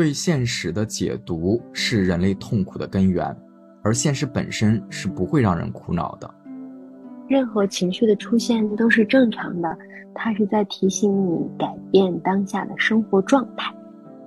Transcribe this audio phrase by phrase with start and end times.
[0.00, 3.36] 对现实的解读是人类痛苦的根源，
[3.82, 6.34] 而现实本身是不会让人苦恼的。
[7.28, 9.76] 任何情绪的出现都是正常的，
[10.14, 13.70] 它是在提醒你改变当下的生活状态。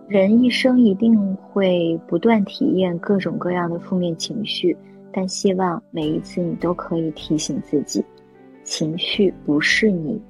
[0.08, 4.78] 人一生一定会不断体验各种各样的负面情绪，
[5.12, 8.06] 但希望每一次你都可以提醒自己，
[8.64, 10.22] 情绪不是你。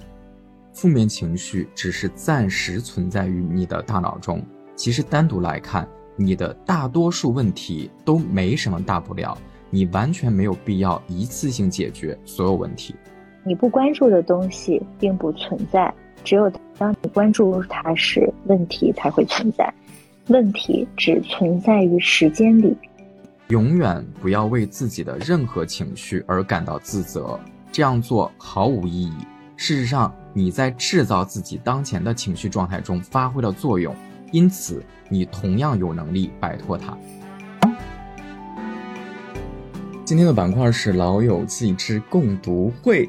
[0.72, 4.42] 负面情绪只是暂时存在于你的大脑中，
[4.76, 9.38] 其实单独来看，你的大多数问题都没什么大不了，
[9.70, 12.96] 你完全没有必要一次性解决所有问题。
[13.46, 19.72] 你不关注的东西并不存在，只有当你关注它时，问题才会存在。
[20.28, 22.76] 问题只存在于时间里。
[23.50, 27.38] 永远不要为自己的任何情绪而感到自责，
[27.72, 29.14] 这样做毫无意义。
[29.58, 33.94] 事实上，你在制造自己当前的情绪状态中发挥了作用，
[34.34, 36.98] 因此你同样有能力摆脱它。
[40.04, 43.06] 今天的板块是《老友记之共读会》，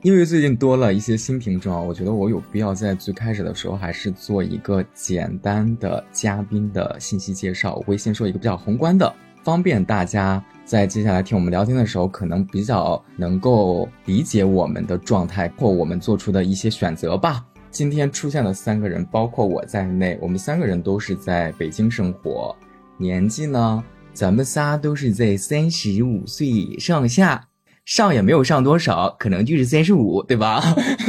[0.00, 7.74] 因为最近多了一些新听众啊，我觉得我有必要在最开始的时候还是做一个简单的嘉宾的信息介绍。
[7.76, 10.42] 我会先说一个比较宏观的，方便大家。
[10.64, 17.44] 在接下来听我们聊天的时候，可能比较能够理解我们的状态或我们做出的一些选择吧。
[17.72, 22.54] 今天出现的三个人，包括我在内，我们三个人都是在北京生活，
[22.98, 27.48] 年纪呢，咱们仨都是在三十五岁上下，
[27.86, 30.60] 上也没有上多少，可能就是 三十五，对吧？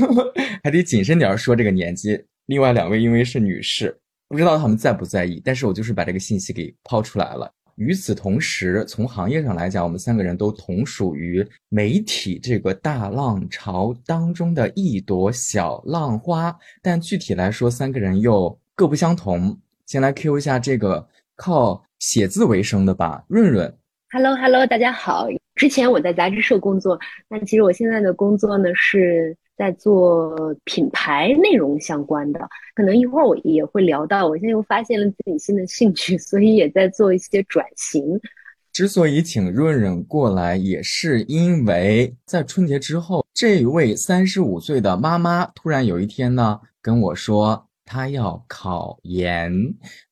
[0.63, 2.17] 还得谨慎点说这个年纪。
[2.45, 7.51] 另外两位因为是女士，不知道他们在不在意，但是我就是把这个信息给抛出来了。
[7.75, 16.55] 与此同时，从行业上来讲，我们三个人都同属于媒体这个大浪潮当中的一朵小浪花。
[16.81, 19.59] 但具体来说，三个人又各不相同。
[19.85, 23.75] 先来 Q 一下这个靠写字为生的吧，润润。
[24.11, 25.27] Hello，Hello，大家好。
[25.55, 29.35] 之前我在杂志社工作，那其实我现在的工作呢是。
[29.55, 32.39] 在做品牌内容相关的，
[32.75, 34.27] 可能一会儿我也会聊到。
[34.27, 38.19] 我现在又发现了自己新的兴趣， 所以也在做一些转型。
[38.71, 49.53] 之所以请润润过来，也是因为在春节之后，这位三十五岁的妈妈突然有一天呢跟我说，她要考研。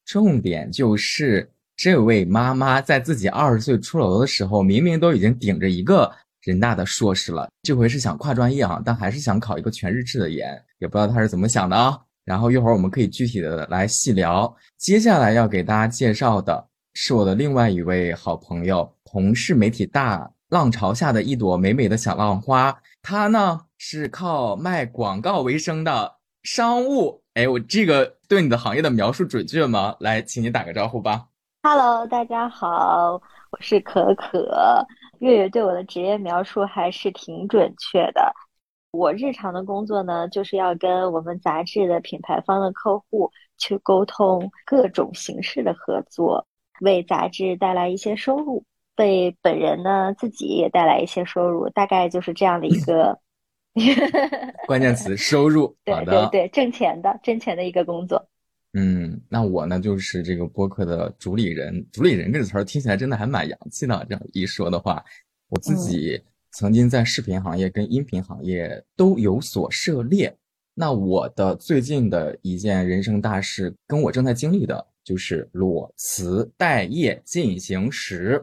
[0.06, 6.12] 重点就是这位妈妈在自己二十岁出头的时候，明明都已经顶着一个。
[6.42, 12.00] 人大的硕士了，这回是想跨专业啊，但还是想考一个全日制的研，也不知道他是怎么想的啊。
[12.26, 14.52] 然后一会儿我们可以具体的来细聊。
[14.78, 22.76] 接下来要给大家介绍的是我的另外一位好朋友，同是媒体大浪潮下的一朵美美的小浪花。
[23.04, 26.12] 他呢是靠卖广告为生的
[26.44, 27.22] 商务。
[27.36, 29.96] 哎，我这个对你的行业的描述准确吗？
[30.00, 31.26] 来，请你打个招呼吧。
[31.64, 33.22] Hello，大家好，
[33.52, 34.86] 我是可可。
[35.22, 38.34] 月月对我的职业描述还是挺准确的。
[38.90, 46.48] 我日常的工作呢，就是要跟我们杂志的品牌方的客户去沟通各种形式的合作，
[46.82, 48.64] 为杂志带来一些收入，
[48.98, 53.20] 为本人呢自己也带来一些收入，大概就是这样的一个
[54.66, 55.78] 关键词：收入。
[55.86, 58.28] 对对对，挣钱的、挣钱的一个工作。
[58.74, 61.86] 嗯，那我呢就是这个播客的主理人。
[61.92, 64.06] 主理人这个词儿听起来真的还蛮洋气的。
[64.08, 65.04] 这样一说的话，
[65.50, 66.22] 我自己
[66.54, 70.34] 曾经在视频行业跟音频行业都有所涉猎。
[70.74, 78.42] 那我的最近的一件人生大事，跟我正在经历的就是裸辞待业进行时。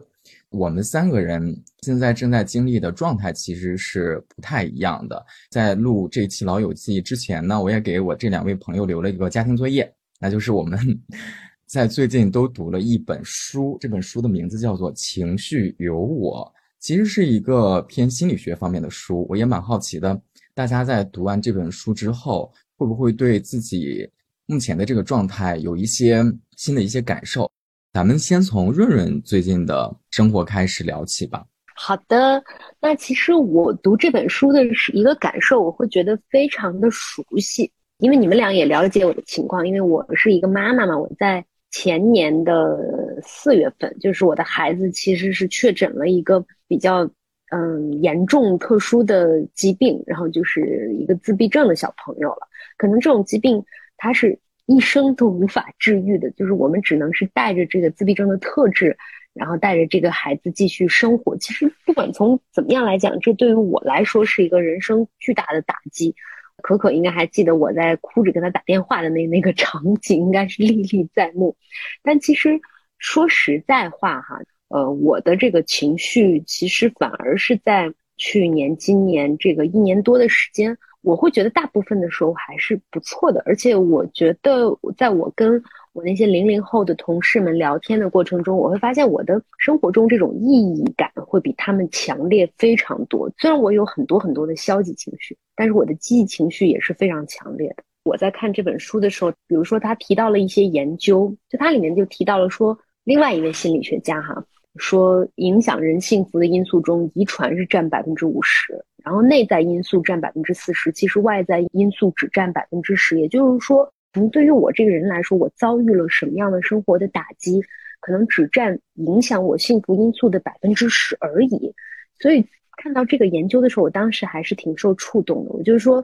[0.51, 5.25] 我们三个人现在正在经历的状态其实是不太一样的。
[5.49, 9.91] 在录这期老友记之前呢，我也给我这两位朋友留了一个家庭作业。
[10.19, 10.77] 那就是我们
[11.65, 19.25] 在最近都读了一本书，这本书的名字叫做《情绪有我》，其实是一个偏心理学方面的书。
[19.29, 20.19] 我也蛮好奇的，
[20.53, 24.09] 大家在读完这本书之后，会不会对自己
[24.45, 26.23] 目前的这个状态有一些
[26.57, 27.49] 新的一些感受？
[27.93, 31.45] 咱们先从润润最近的生活开始聊起吧。
[31.75, 32.43] 好的，
[32.81, 37.71] 那其实我读这本书的是一个感受，我会觉得非常的熟悉。
[37.99, 42.79] 因为你们俩也了解我的情况，因为我是一个妈妈嘛，我在前年的
[43.21, 47.09] 四月份，就是我的孩子其实是确诊了一个比较
[47.51, 52.47] 嗯严重特殊的疾病，然后就是一个自闭症的小朋友了。
[52.77, 53.63] 可能这种疾病
[53.97, 58.97] 他是一生都无法治愈的，就是我们只能是带着这个自闭症的特质，
[59.33, 61.35] 然后带着这个孩子继续生活。
[61.35, 66.15] 其实不管从怎么样来讲，这对于我来说是一个人生巨大的打击。
[66.59, 71.55] 可可应该还记得我在哭着跟他打电话的那那个场景，应该是历历在目。
[72.03, 72.59] 但其实
[72.97, 83.41] 说实在话哈，呃，我的这个情绪其实反而是在去年、今年这个一年多的时间，我会觉得大部分的时候还是不错的。
[83.45, 85.63] 而且我觉得，在我跟
[85.99, 93.29] 我那些零零后的同事们聊天的过程中，我会发现我的生活中这种意义感会比他们强烈非常多。
[93.37, 97.83] 虽然我有很多很多的消极情绪，但是我的积极情绪也是非常强烈的。
[98.05, 104.41] 我在看这本书的时候，比如说他提到了一些研究，就它里面就提到了说，另外一位心理学家哈
[104.77, 108.73] 说，影响人幸福的因素中，遗传是占百分之五十，
[109.03, 113.19] 然后内在因素占百分之四十，其实外在因素只占百分之十。
[113.19, 113.91] 也就是说。
[114.11, 117.61] 可能对于我这个人来说，我遭遇了什么样的生活的打击，
[117.99, 121.73] 可能只占影响我幸福因素的百分之十而已。
[122.19, 122.43] 所以
[122.77, 125.51] 看到这个研究的时候，我当时还是挺受触动的。
[125.51, 126.03] 我就是说，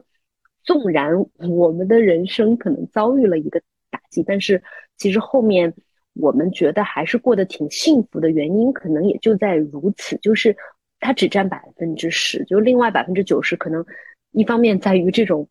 [0.62, 1.12] 纵然
[1.48, 3.60] 我们的人生可能遭遇了一个
[3.90, 4.62] 打击，但是
[4.96, 5.74] 其实后面
[6.14, 10.56] 我们觉得还是过得挺幸福的原因，可能也就在如此，就是
[11.00, 13.84] 它只占百分之十，就另外百分之九十，可能
[14.30, 15.48] 一方面在于这种。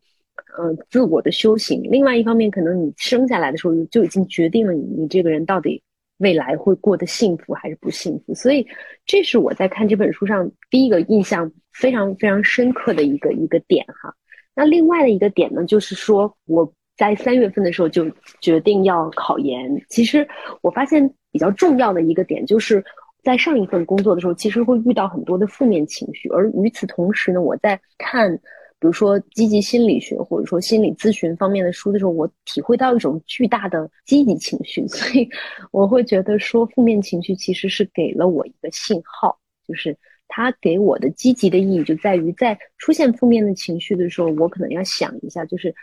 [0.58, 1.82] 呃，自我的修行。
[1.90, 5.82] 另外一方面，可能你生下来的时候就已经决定了你你这个人到底
[6.18, 8.34] 未来会过得幸福还是不幸福。
[8.34, 8.66] 所以，
[9.04, 14.14] 这是我在看这本书上第一个印象非常非常深刻的一个一个点哈。
[14.54, 18.10] 那另外的一个点呢，就是说我在三月份的时候就
[18.40, 19.70] 决定要考研。
[19.90, 20.26] 其实
[20.62, 22.82] 我发现比较重要的一个点，就是
[23.22, 28.40] 在上一份工作的时候，其实会遇到很多的负面情绪，而与此同时呢，我在看。
[28.78, 35.26] 比如说积极心理学或者说心理咨询方面的书的时候，我体会到一种巨大的积极情绪， 所以
[35.72, 39.96] 我会觉得说负面情绪其实是给了我一个信号，就是
[40.28, 45.74] 它给我的积极的意义就在于在出现负面的情绪的时候，我可能要想一下，就是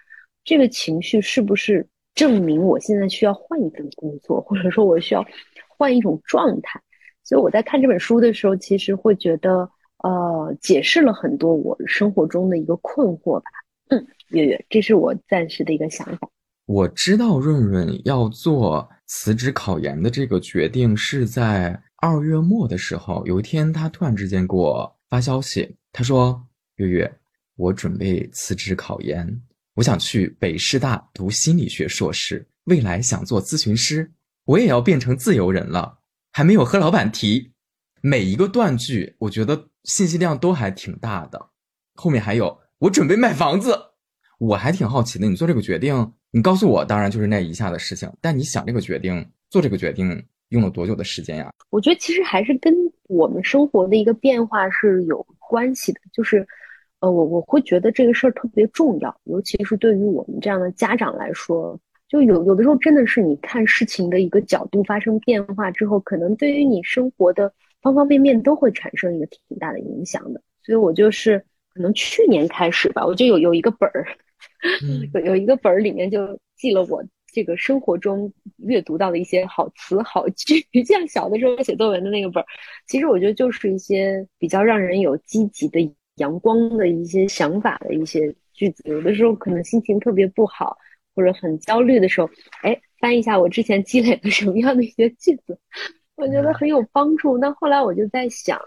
[0.43, 5.25] 这个情绪是不是证明我现在需要换一份工作，或者说我需要
[5.67, 6.79] 换一种状态。
[7.23, 9.67] 所以我在看这本书的时候，其实会觉得。
[10.03, 13.45] 呃，解释了很多我生活中的一个困惑吧。
[13.89, 16.29] 嗯，月月，这是我暂时的一个想法。
[16.65, 26.45] 我知道润润要做辞职考研的这个决定是在二月末的时候，有一天他突然之间给我发消息，他说
[26.75, 27.13] ：“月月，
[27.55, 29.41] 我准备辞职考研，
[29.75, 34.11] 我想去北师大读心理学硕士，未来想做咨询师，
[34.45, 35.99] 我也要变成自由人了，
[36.33, 37.51] 还没有和老板提。”
[38.05, 41.41] 每一个断句，我觉得信息量都还挺大的。
[41.95, 43.79] 后面还有，我准备卖房子，
[44.39, 45.25] 我还挺好奇的。
[45.25, 48.11] 你做这个决定，你告诉我，当然就是那一下的事情。
[48.19, 51.49] 但你想这个决定，做这个决定用了多久的时间呀？
[51.69, 52.75] 我觉得其实还是跟
[53.07, 56.01] 我们生活的一个变化是有关系的。
[56.11, 56.45] 就是，
[56.99, 61.79] 呃，我我会觉得这个事儿特别重要，尤其是对于我们这样的家长来说，
[62.09, 67.49] 就有有的时候真的是你看事情的一个角度发生变化之后，可能对于你生活的。
[67.83, 71.37] 方方面面都会产生一个挺大的影响的，所以我就是
[71.73, 74.07] 可能去年开始吧，我就有有一个本儿，
[75.13, 82.45] 有有一个本儿里面就记了我这个生活中阅读到的一些好词好句，像小的时候写作文的那个本儿，
[82.87, 85.79] 其实我觉得就是一些比较让人有积极的
[86.15, 88.83] 阳光的一些想法的一些句子。
[88.85, 90.77] 有的时候可能心情特别不好
[91.15, 92.29] 或者很焦虑的时候，
[92.61, 95.59] 哎，翻一下我之前积累了什么样的一些句子。
[96.23, 97.37] 我觉得很有帮助。
[97.37, 98.57] 那后来我就在想，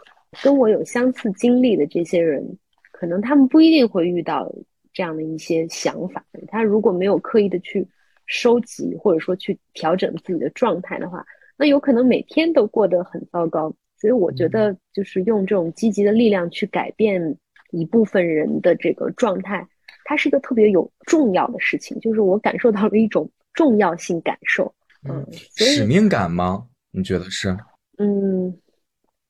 [0.43, 2.47] 跟我有相似经历的这些人，
[2.93, 4.53] 可能他们不一定会遇到
[4.93, 6.23] 这样的一些想法。
[6.49, 7.87] 他如果没有刻意的去
[8.27, 11.25] 收集，或者说去调整自己的状态的话，
[11.57, 13.73] 那有可能每天都过得很糟糕。
[13.99, 17.39] 所以我觉得，就是用这种积极的力量去改变
[17.71, 19.67] 一部分人的这个状态，
[20.05, 21.99] 它是一个特别有重要的事情。
[22.01, 24.71] 就是我感受到了一种重要性感受。
[25.09, 26.67] 嗯，使命感吗？
[26.97, 27.55] 你觉得是？
[27.99, 28.59] 嗯，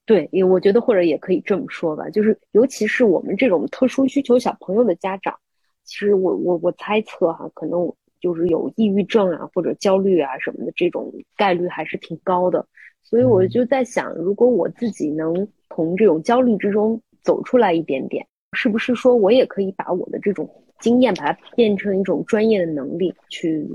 [0.05, 5.37] 对，也我觉得或者也可以这么说吧，就是尤其是我们这种特殊需求小朋友的家长，
[5.83, 12.65] 其实我我我猜测哈，可能就是有抑郁症啊或者焦虑啊什么的这种概率还是挺高的，
[13.03, 20.49] 所以我就在想，如果我自己能从这种焦虑之中走出来一点点，是不是说我也可以把我的这种
[20.81, 23.69] 经验把它变成一种专业的能力，去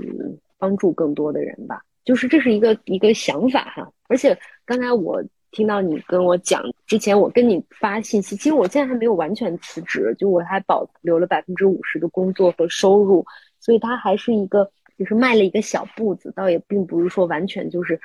[0.58, 1.82] 帮助更多的人吧？
[2.04, 13.24] 就是这是一个一个想法哈，而且刚才我听到你跟我讲，之前我跟你发信息，其实我现在还没有完全辞职，就我还保留了百分之五十的工作和收入，
[13.60, 18.00] 所以它还是一个就是迈了一个小步子，倒也并不是说完全就是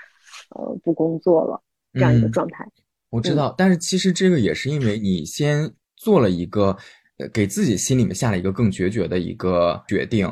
[0.50, 1.62] 呃不工作了
[1.94, 2.68] 这样一个状态。
[3.10, 6.78] 我知道，但是其实这个也是因为你先做了一个
[7.34, 10.30] 给自己心里面下了一个更决绝的一个决定，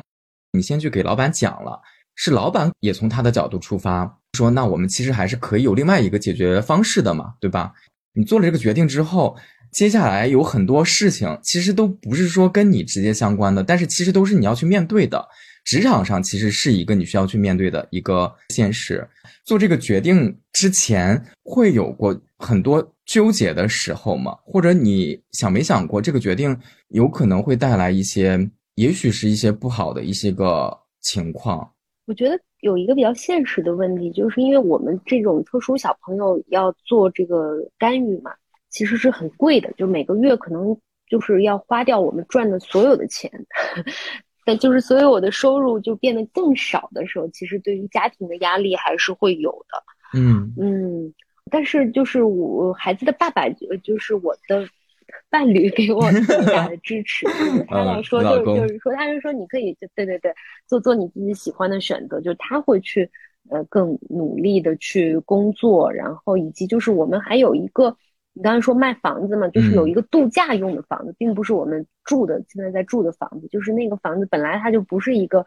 [0.52, 1.82] 你先去给老板讲了，
[2.16, 7.74] 是老板也从他的角度出发，说那我们其实还是可以有另外一个解决方式的嘛，对吧？
[8.14, 9.36] 你做了这个决定之后，
[9.72, 15.28] 接下来有很多事情其实都不是说跟你直接相关的，但是其实都是你要去面对的。
[15.66, 19.06] 职场上其实是一个你需要去面对的一个现实。
[19.46, 24.38] 做这个决定之前会有过很多纠结的时候吗？
[24.44, 26.56] 或者你想没想过这个决定
[26.90, 31.68] 有可能会带来一些，也许是一些不好的一些个情况？
[32.06, 38.32] 我觉得有一个比较现实的问题，就是因为我们这种特殊小朋友要做这个干预嘛，
[38.70, 40.78] 其实是很贵的，就每个月可能
[41.10, 43.32] 就是要花掉我们赚的所有的钱。
[44.46, 50.20] 但就是所以我的收入就变得更少的时候，其实对于家庭的压力还是会有的。
[50.20, 51.14] 嗯嗯，
[51.50, 53.50] 但是就是我孩子的爸爸，
[53.84, 54.68] 就是我的
[55.36, 57.28] 伴侣给我最大的支持。
[57.68, 60.34] 他来说，就是就是说，他就说你可以就，对对对，
[60.66, 62.22] 做做你自己喜欢的选择。
[62.22, 63.12] 就是他会去
[63.50, 67.98] 呃更努力的去工作，然后以及就是我们还有一个。
[68.38, 75.46] 你刚才说卖房子嘛，就是有一个度假用的房子，并不是我们住的现在在住的房子，就是那个房子本来它就不是一个，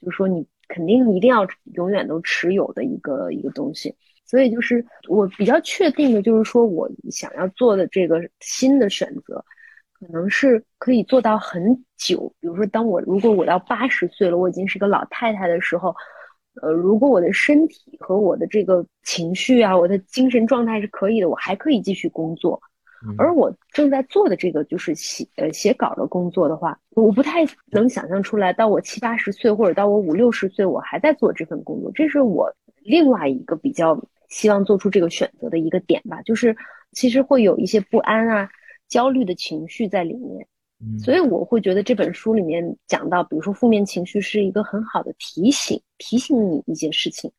[0.00, 3.94] 就是说你肯定一定要永远都持有的一个一个东西。
[4.30, 9.44] 所以就是我比较确定的，就是说我想要做的这个新的选择，
[9.98, 12.32] 可能是可以做到很久。
[12.38, 15.94] 比如说，当我如果我到八十岁了，我已经是个老太太的时候。
[16.62, 22.60] 呃，如果我的身体和我的这个情绪啊，我的精神状态是可以的，我还可以继续工作。
[23.16, 31.90] 而我正在做的这个就是写呃写稿的工作的话，我不太能想象出来，到我七八十岁或者到我五六十岁，我还在做这份工作。
[31.94, 33.94] 这是我另外一个比较
[34.30, 36.56] 希望做出这个选择的一个点吧，就是
[36.92, 38.48] 其实会有一些不安啊、
[38.88, 40.46] 焦虑的情绪在里面。
[40.98, 47.30] 所以我会觉得这本书里面讲到，比如说负面情绪是一个很好的提醒，提醒你一些事情。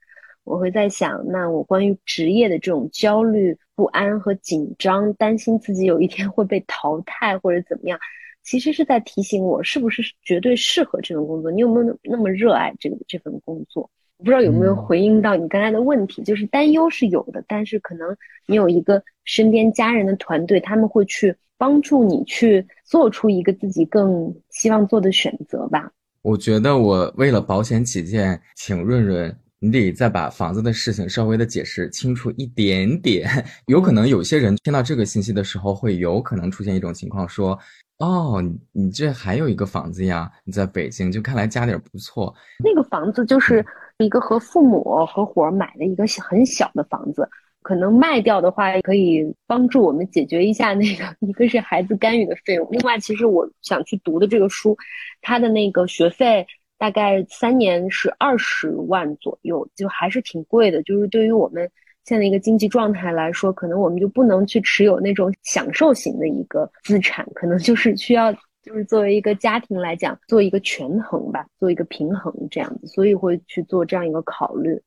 [0.43, 7.99] 我会在想，那我关于职业的这种焦虑、不安和紧张，担心自己有一天会被淘汰或者怎么样，
[8.43, 11.49] 其实是在提醒我是不是绝对适合这份工作。
[11.49, 13.89] 你有没有那么热爱这个这份工作？
[14.21, 21.35] 我不知道有没有回应到你刚才的问题，就是担忧是有的，但是可能你有一个身边家人的团队，他们会去。
[21.57, 25.91] 帮助你去做出一个自己更希望做的选择吧。
[26.23, 33.29] 我觉得我为了保险起见，请润润，你得再把房子的事情稍微的解释清楚一点点。
[33.69, 37.55] 有可能有些人听到这个信息的时候，会有可能出现一种情况，说
[38.01, 40.29] ：“哦，你这还有一个房子呀？
[40.43, 43.63] 你在北京，就看来家底儿不错。”那个房子就是
[43.99, 47.29] 一个和父母合伙买的一个很小的房子。
[47.63, 54.75] 可能卖掉的话，可以帮助我们解决一下那个， 一个是孩子干预的费用，另外，其实我想去读的这个书，
[55.21, 56.43] 它的那个学费
[56.79, 60.81] 大概三年是二十万左右，就还是挺贵的。
[60.81, 61.69] 就是对于我们
[62.05, 68.31] 现在一个经济状态来说，可能我们就不能去持有那种享受型的一个资产，可能就是需要，
[68.61, 74.81] 就是作为一个家庭来讲，做一个权衡吧，做一个平衡这样子，所以会去做这样一个考虑，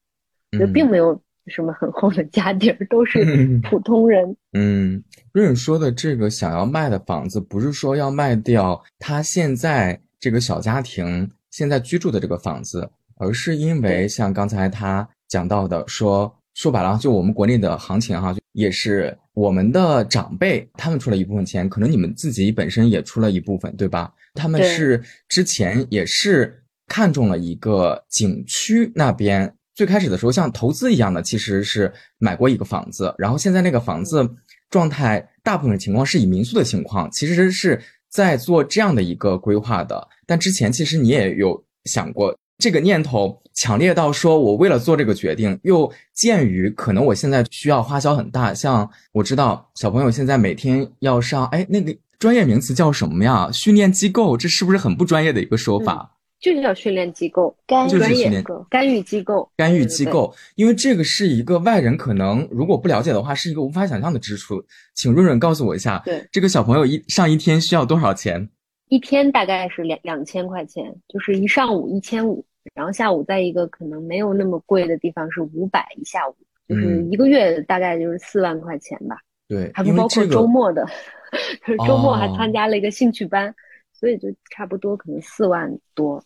[0.58, 1.20] 就并没有。
[1.48, 3.22] 什么很厚的家底儿，都是
[3.68, 4.34] 普通人。
[4.54, 16.34] 嗯，润润说的这个想要卖的房子，不是说要卖掉他现在这个小家庭现在居住的这个房子，而是因为像刚才他讲到的，说说
[16.70, 24.12] 白了，就我们国内的行情哈，也是我们的长辈他们出了一部分钱，可能你们自己本身也出了一部分，对吧？
[24.34, 29.54] 他们是之前也是看中了一个景区那边。
[29.74, 34.24] 最开始的时候，像投资一样的，其实是买过一个房子，然后现在那个房子
[34.70, 40.06] 状态，大部分情况是以民宿的情况，其实是在做这样的一个规划的。
[40.26, 53.48] 但之前其实你也有想过，这个念头强烈到说，我为了做这个决定，又鉴于可能我现在需要花销很大，像我知道小朋友现在每天要上，哎，那个专业名词叫什么呀？
[53.52, 56.10] 训练机构，这是不是很不专业的一个说法？
[56.40, 60.34] 就是叫训练机构，干专业干预机构，干预机构。
[60.56, 64.62] 因为这个是一个外人可能如果不了解的话，是一个无法想象的支出。
[64.94, 68.50] 请润润告诉我一下，对这个小朋友一上一天需要多少钱？
[68.88, 76.36] 一天大概是两两千块钱，就是一上午一千五，然后下午在一个可能没有那么贵的地方是五百一下午，
[76.68, 79.16] 就是一个月大概就是四万块钱吧。
[79.46, 80.86] 对，还不包括周末的，
[81.86, 83.54] 周末还参加了一个兴趣班，
[83.92, 86.24] 所以就差不多可能四万多。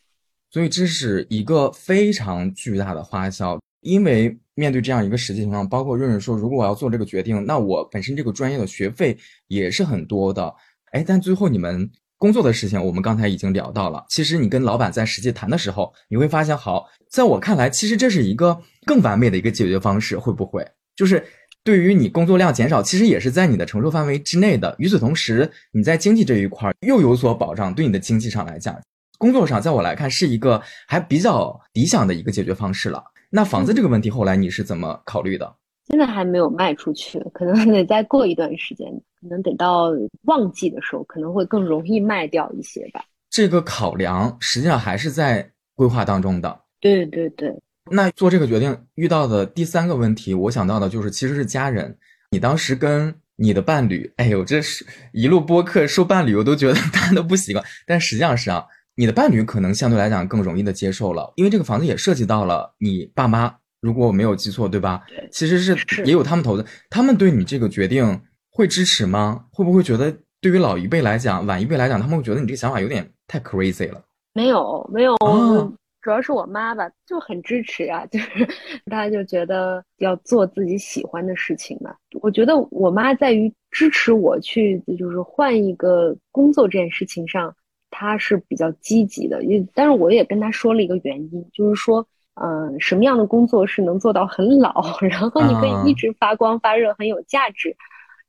[0.50, 9.18] 所以这是一个非常巨大的花销，因为面对这样一个实际情况，包括润润说，如果我要做这个决定，那我本身这个专业的学费
[9.48, 10.54] 也是很多的。
[10.92, 14.04] 哎，但最后你们工作的事情，我们刚才已经聊到了。
[14.08, 20.18] 其实你跟老板在实际谈的时候，你会发现，好，在我看来，其实这是一个更完美的一个解决方式。
[20.18, 21.24] 会不会就是
[21.62, 24.74] 对于你工作量减少，其实也是在你的承受范围之内的。
[24.78, 28.76] 与此同时，你在经济这一块又有所保障，对你的经济上来讲，
[29.16, 33.02] 工作上，在我来看是一个还比较理想的一个解决方式了。
[33.30, 35.54] 那房子这个问题，后来你是怎么考虑的？
[35.88, 38.86] 现在还没有卖出去，可能还得再过一段时间，
[39.20, 39.90] 可能等到
[40.24, 43.02] 旺季的时候，可能会更容易卖掉一些吧。
[43.30, 46.60] 这个考量实际上还是在规划当中的。
[46.80, 47.54] 对对对。
[47.90, 51.96] 那做这个决定遇到的第三个问题，我想到的就是其实是家人。
[52.30, 57.64] 你当时跟你的伴侣，哎呦，这是一路播客说伴侣，我都觉得 大家都不习惯。
[57.86, 58.62] 但实际上是啊，
[58.94, 63.54] 你的伴侣可能相对来讲更容易的接受了，因为这个房子也涉及到了你爸妈。
[63.80, 65.04] 如果我没有记错，对吧？
[65.08, 68.20] 对，其实是也有他们投资，他们对你这个决定
[68.50, 69.44] 会支持吗？
[69.52, 74.02] 会不会觉得对于老一辈来讲，晚一辈来讲，他们会觉得你这个想法有点太 crazy 了？
[74.32, 75.16] 没有，没有，
[76.02, 78.48] 主要是我妈吧，就很支持啊， 就是
[78.86, 81.94] 她就觉得要做自己喜欢的事情嘛。
[82.20, 87.54] 我觉得我妈在于支持我去，就是换一个工作这件事情上，
[87.90, 89.44] 她是比较积极的。
[89.44, 92.04] 因但是我也跟她说了一个原因，就是说。
[92.40, 97.76] 嗯，什么样的工作是能做到很老，然后你可以一直发光发热，很有价值，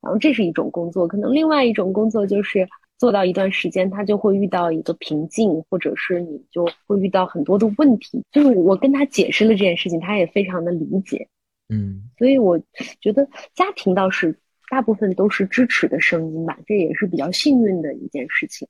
[0.02, 1.08] 然后这是一种工作。
[1.08, 8.24] 可能另外一种工作就是做到一段时间，他就会遇到一个瓶颈，或者是你就会遇到很多的问题。
[8.32, 11.28] 就是我跟他解释了这件事情，他也非常的理解。
[11.70, 12.60] 嗯，所以我
[13.00, 14.36] 觉得家庭倒是
[14.72, 18.68] 大部分都是支持的声音吧，这也是比较幸运的一件事情。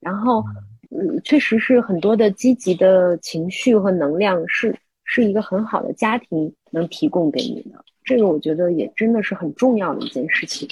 [0.00, 0.42] 然后。
[0.90, 10.68] 嗯，确实是很多的积极的情绪和能量是是一个很好的家庭能提供给你的，这个我觉得也真的是很重要的一件事情。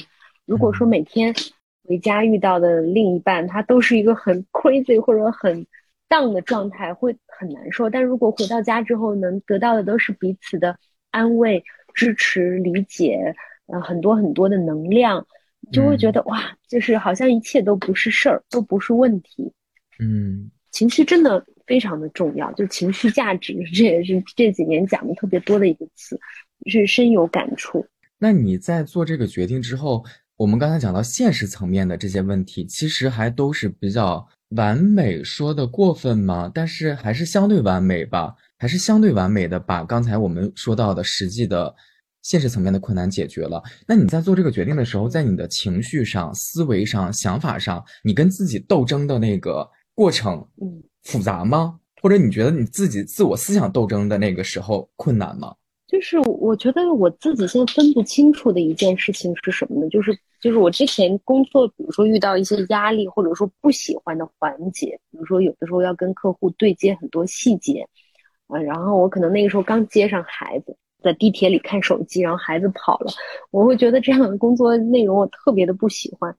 [0.47, 1.35] 如果说每天
[1.87, 5.67] 回家遇到的另一半他都是一个很 crazy 或者很
[6.09, 7.91] down 的状态，会很难受。
[7.91, 10.79] 但如果回到家之后能得到的都是彼此的
[11.11, 11.63] 安慰、
[11.95, 13.35] 支持、理解，
[13.67, 15.27] 呃，很多很多的能量，
[15.73, 19.53] 就会觉得哇，就是好像一切都不是事儿，都不是问题。
[19.99, 26.19] 嗯，情绪真的非常的重要，就情绪价值，这也是这几年讲的特别多的一个词，
[26.67, 27.85] 是深有感触。
[28.19, 30.05] 那你在做这个决定之后，
[30.37, 36.51] 我们刚才讲到现实层面的这些问题，其实还都是比较完美，说的过分吗？
[36.55, 41.75] 但是还是相对完美吧，还是相对完美的把刚才我们说到的实际的
[42.23, 43.63] 现实层面的困难解决了。
[43.87, 49.69] 那你在做这个决定的时候，在你的情绪上、思维上、想法上，你跟自己斗争的那个。
[49.97, 51.81] 过程嗯复杂吗？
[52.01, 55.57] 或者你觉得你自己自我思想斗争的那个时候困难吗？
[55.89, 59.89] 就是我觉得我自己现在分不清楚的一件事情是什么呢？
[59.89, 67.89] 就是就是我之前工作，比如说遇到一些压力，或者说不喜欢的环节，比如说有的时候要跟客户对接很多细节，
[68.49, 73.13] 啊，然后我可能那个时候刚接上孩子，在地铁里看手机，然后孩子跑了，
[73.51, 76.37] 我会觉得这样的工作内容我特别的不喜欢。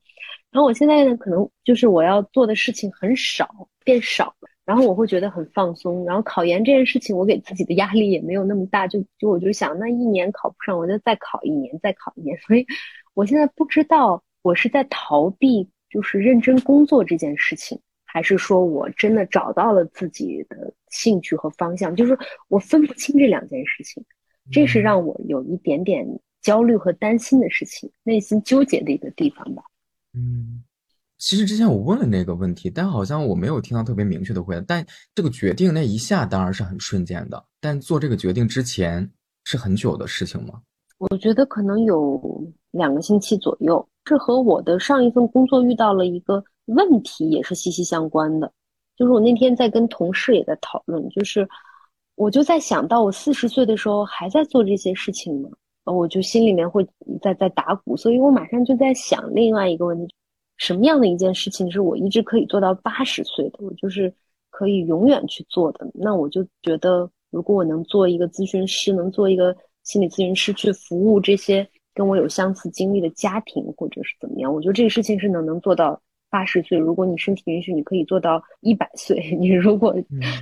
[0.58, 6.04] 然后我现在呢，可能就是我要做的事情很少，变少了，然后我会觉得很放松。
[6.04, 12.36] 然后考研这件事情，我给自己的压力也没有那么大，就就我就想，那一年考不上，我就再考一年，再考一年。
[12.42, 12.66] 所以，
[13.14, 22.18] 我现在不知道我是在逃避，就是认真工作这件事情，还是说我真的找到了自己的兴趣和方向，就是
[22.48, 24.04] 我分不清这两件事情，
[24.52, 26.04] 这是让我有一点点
[26.42, 29.62] 焦虑和担心的事情，内心纠结的一个地方吧。
[30.18, 30.64] 嗯，
[31.20, 34.64] 其实之前我问了那个问题，但好像我没有听到特别明确的回答。
[34.68, 39.08] 但这个决定那一下当然是很瞬间的，但做这个决定之前
[39.44, 40.60] 是很久的事情吗？
[40.98, 48.52] 我觉得可能有两个星期左右，这和我的上一份工作遇到了一个问题也是息息相关的。
[48.96, 51.48] 就是我那天在跟同事也在讨论，就是
[52.16, 55.50] 我就在想到我四十岁的时候还在做这些事情吗？
[55.96, 56.86] 我就心里面会
[57.22, 60.14] 在在打鼓，所以我马上就在想另外一个问题：
[60.58, 63.60] 什么样的一件事情是我一直可以做到八十岁的？
[63.60, 64.14] 我就是
[64.50, 65.90] 可以永远去做的。
[65.94, 76.78] 那我就觉得，如果我能做一个咨询师，能做一个心理咨询师，去服务这些跟我有相似经历的家庭，或者是怎么样，我觉得这个事情是能能做到八十岁。
[76.78, 79.32] 如果你身体允许，你可以做到一百岁。
[79.40, 79.96] 你如果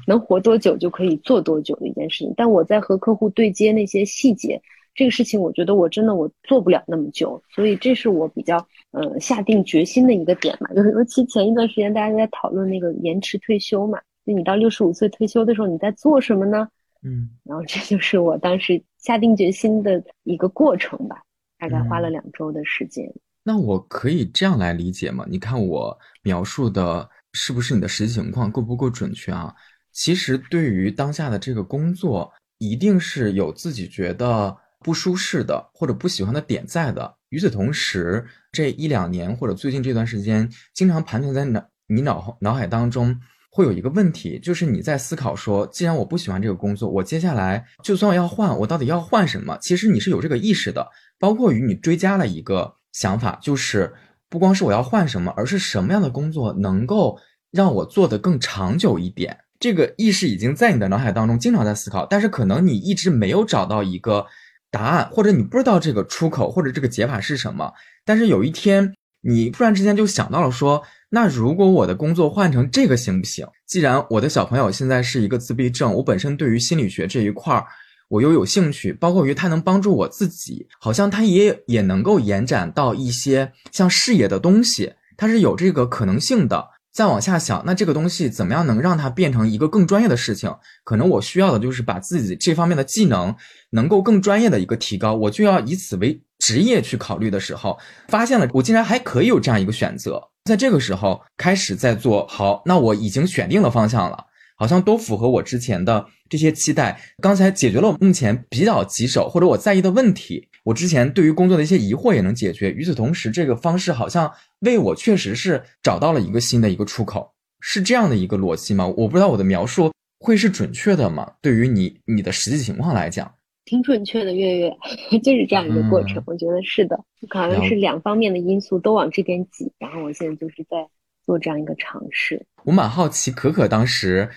[0.08, 2.34] 能活多久，就可以做多久的一件事情。
[2.38, 4.62] 但我在和客户对接那些细节。
[4.96, 8.58] 这个事情，我觉得我真的我做不了那么久，所以这是我比较
[8.92, 10.74] 呃下定决心的一个点嘛。
[10.74, 16.68] 就是尤其前一段时间大家在讨论那个延迟退休嘛，就你到六十五岁退休的时候你在做什么呢？
[17.04, 21.22] 嗯，然后这就是我当时下定决心的一个过程吧，
[21.60, 23.06] 大概花了两周的时间。
[23.44, 25.24] 那我可以这样来理解吗？
[25.30, 29.54] 你看我描述的是不是你的实际情况够不够准确啊？
[29.92, 37.16] 其实对于当下的这个工作，一定是有自己觉得不舒适的或者不喜欢的点在的。
[37.30, 43.20] 与此同时，这一两年或者最近这段时间，经常盘存在脑你脑脑海当中，
[43.50, 49.58] 会有一个问题，就是你在思考说，既然我不喜欢这个工作，我接下来就算要换，我到底要换什么？
[49.60, 53.92] 其实你是有这个意识的，包括与你追加了一个想法，就是
[54.30, 57.18] 不光是我要换什么，而是什么样的工作能够
[57.50, 59.36] 让我做得更长久一点。
[59.60, 64.28] 这个意识已经在你的脑海当中经常在思考，但是可能你一直没有找到一个。
[64.76, 67.72] 答案，或者你不知道这个出口或者这个解法是什么，
[68.04, 73.48] 但是有一天你突然之间就想到了，说那如果我的工作换成这个行不行？
[73.66, 77.66] 既然我的小朋友现在是一个自闭症，我本身对于心理学这一块儿
[78.10, 86.75] 我又有兴趣，包括于它能帮助我自己，好像它也也能够延展到一些像视野的东西，它是有这个可能性的。
[86.96, 90.56] 再往下想，那这个东西怎么样能让它变成一个更专业的事情？
[90.86, 93.36] 可能我需要的就是把自己这方面的技能
[93.72, 97.78] 能够更专业的一个提高，我就要以此为职业去考虑的时候，
[98.08, 104.28] 发现了我竟然还可以有这样一个选择，在这个时候开始在做好，那我已经选定了方向了。
[104.58, 106.98] 好像都符合我之前的这些期待。
[107.22, 112.70] 刚才解决了我目前比较棘手或者我在意的问题，我之前对于工作的一些疑惑也能解决。
[112.72, 118.86] 与此同时，这个方式好像为我确实是找到了一个新的一个出口，是这样的一个逻辑吗？
[118.86, 121.32] 我不知道我的描述会是准确的吗？
[121.42, 124.34] 对于你你的实际情况来讲，挺准确的。
[124.34, 124.70] 月月
[125.24, 127.00] 就是这样一个过程，我觉得是的，
[127.30, 130.88] 可能是两方面的因素都往这边挤，然后我现在就是在。
[131.26, 134.30] 做这样一个尝试，我蛮好奇，可可当时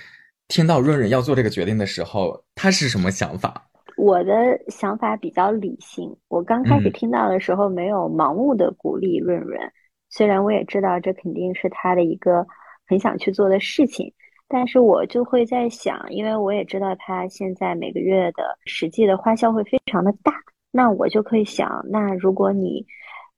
[0.49, 3.68] 听到润润要做这个决定的时候，他是什么想法？
[3.99, 4.33] 我的
[4.69, 9.61] 想法比较理性，我刚开始听到的时候没有盲目的鼓励润润，
[10.09, 12.47] 虽然我也知道这肯定是他的一个
[12.87, 14.13] 很想去做的事情，
[14.47, 20.33] 但是我就会在想，因为我也知道他现在每个月的实际的花销会非常的大，
[20.71, 22.87] 那我就可以想，那如果你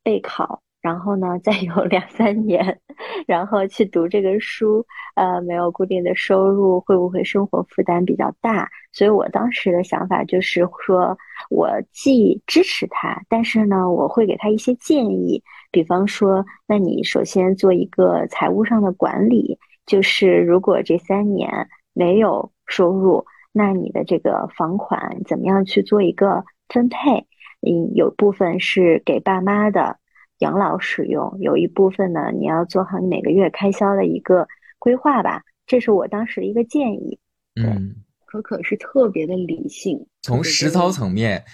[0.03, 0.61] 备考。
[0.83, 2.81] 然后呢，再有两三年，
[3.27, 8.69] 然后去读这个书，呃，没有固定的收入，会不会生活负担比较大？
[8.93, 11.17] 所以我当时的想法就是说，
[11.51, 27.27] 我既支持他，但是呢，我会给他一些建议，比方说，那你首先做一个财务上的管理，就是如果这三年没有收入，那你的这个房款怎么样去做一个分配？
[27.61, 30.00] 嗯，有部分是给爸妈的。
[30.41, 34.47] 养老使用有一部分呢，你要做好你每个月开销的一个
[34.79, 37.19] 规划吧，这是我当时的一个建议。
[37.55, 37.95] 嗯，
[38.27, 41.45] 可可是特别的理性，从实操层面，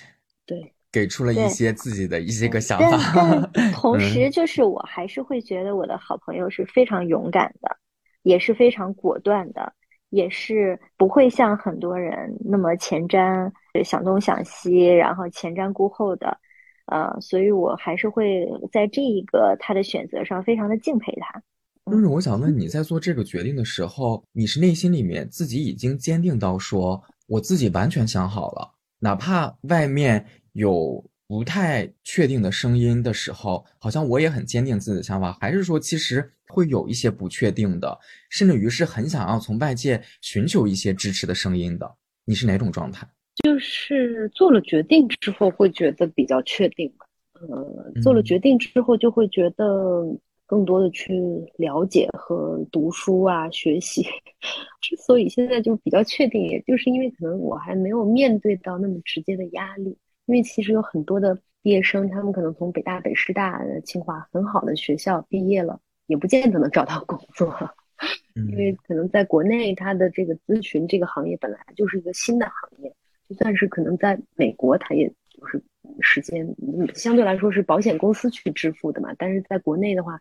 [0.46, 3.50] 对，给出了一些自己的一些个想法。
[3.74, 7.76] 同时，就是我还是会觉得我的好朋友是非常勇敢的，
[8.22, 9.72] 也是非常果断的，
[10.10, 13.50] 也是不会像很多人那么前瞻
[13.82, 16.38] 想东想西，然后前瞻顾后的。
[16.86, 21.42] 呃，所以我还是会在这一个他的选择上非常的敬佩他。
[21.90, 37.96] 就是我想问你在做这个决定的时候，你是内心里面自己已经坚定到说我自己完全想好了，哪怕外面有不太确定的声音的时候，好像我也很坚定自己的想法，还是说其实会有一些不确定的，
[38.30, 41.96] 甚至于是很想要从外界寻求一些支持的声音的？
[42.24, 43.06] 你是哪种状态？
[43.42, 47.06] 就是做了决定之后会觉得比较确定吧，
[47.48, 50.04] 呃，做了决定之后就会觉得
[50.46, 51.20] 更多的去
[51.56, 54.02] 了解和读书啊学习。
[54.80, 59.96] 之所以现在就比较确定，也就是因为可能我还没有面对到那么直接的压力。
[60.26, 67.54] 因为其实有很多的毕业生，他们可能从北大、北师大、清华很好的学校毕业了，也不见得能找到工作，
[68.34, 72.92] 因为可能在国内，他的这个咨询这个行业本来就是一个新的行业。
[73.28, 75.62] 就算是可能在美国，它也就是
[76.00, 76.46] 时间
[76.94, 79.14] 相对来说是保险公司去支付的嘛。
[79.18, 80.18] 但是在国内的话，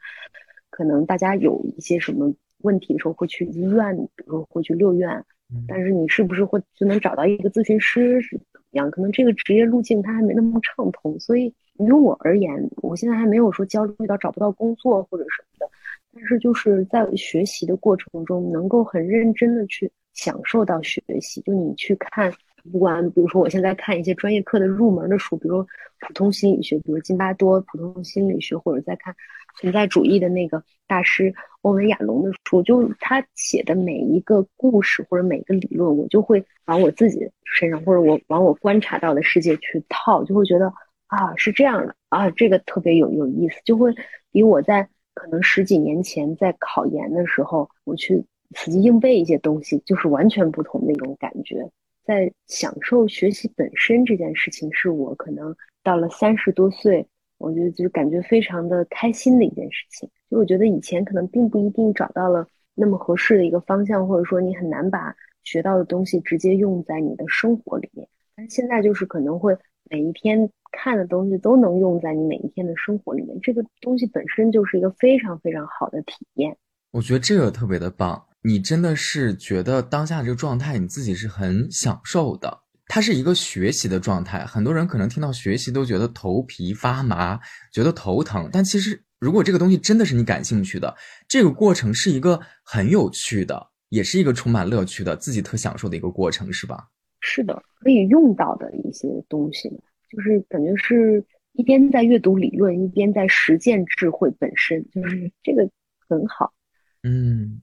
[0.70, 5.24] 可能大家有一些什么问题的时候会去医院，比如说会去六院。
[5.68, 8.90] 但是你是不是会就能找到一个咨询师是怎么样？
[8.90, 11.20] 可能这个职业路径它还没那么畅通。
[11.20, 15.72] 所以于我而言，我现在还没有说焦虑到找不到工作或者什么的。
[16.12, 21.40] 但是就是在学习的过程中，能够很认真的去享受到学习。
[21.42, 22.34] 就你去看。
[22.72, 25.66] 不管，比如说我现在看一些专业课的入门的书，比如
[26.00, 29.16] 普通心理学，比如津巴多普通心理学，或者在看
[29.60, 40.74] 存在主义的那个大师欧文亚龙的书，就他写的每一个故事或者每个理论，我就会往我自己身上，或者我往我观察到的世界去套，就会觉得
[41.08, 43.94] 啊是这样的啊，这个特别有有意思，就会
[44.32, 48.26] 比我在可能十几年前在考研的时候，我去
[48.56, 51.70] 死记硬背一些东西，就是完全不同的一种感觉。
[52.06, 57.06] 在享受学习本身这件事情，是我可能到了三十多岁，
[57.38, 60.10] 我觉得就感觉非常的开心的一件事情。
[60.30, 68.08] 就我觉得以前可能并不一定找到了那么合适的一个方向，或者说你很难把学到的东西直接用在你的生活里面。
[68.36, 69.58] 但是现在就是可能会
[69.90, 76.56] 每一天看的东西都能用在你每一天的生活里面，这个东西本身就是一个非常非常好的体验。
[76.92, 78.26] 我觉得这个特别的棒。
[78.46, 84.46] 你真的是觉得当下这个状态你自己是很享受的，它是一个学习的状态。
[84.46, 87.40] 很多人可能听到学习都觉得头皮发麻，
[87.74, 88.48] 觉得头疼。
[88.54, 90.96] 但其实，如果这个东西真的是你感兴趣的，
[91.28, 96.90] 这个过程是一个很有趣的，也是一个充满乐趣的，自己特享受的一个过程，是吧？
[97.22, 99.70] 是的，可以用到的一些东西，
[100.12, 105.68] 就是感觉是一边在阅读理论，一边在实践智慧本身，就是这个
[106.08, 106.54] 很好。
[107.02, 107.60] 嗯。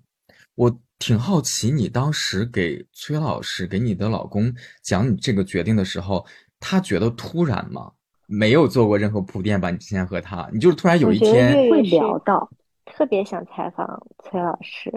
[0.54, 6.24] 我挺好奇，你当时给崔老师、给你的老公讲你这个决定的时候，
[6.60, 7.92] 他觉得突然吗？
[8.26, 9.70] 没有做过任何铺垫吧？
[9.70, 12.48] 你之前和他，你就是突然有一天会聊到，
[12.86, 14.90] 特别想采访崔老师。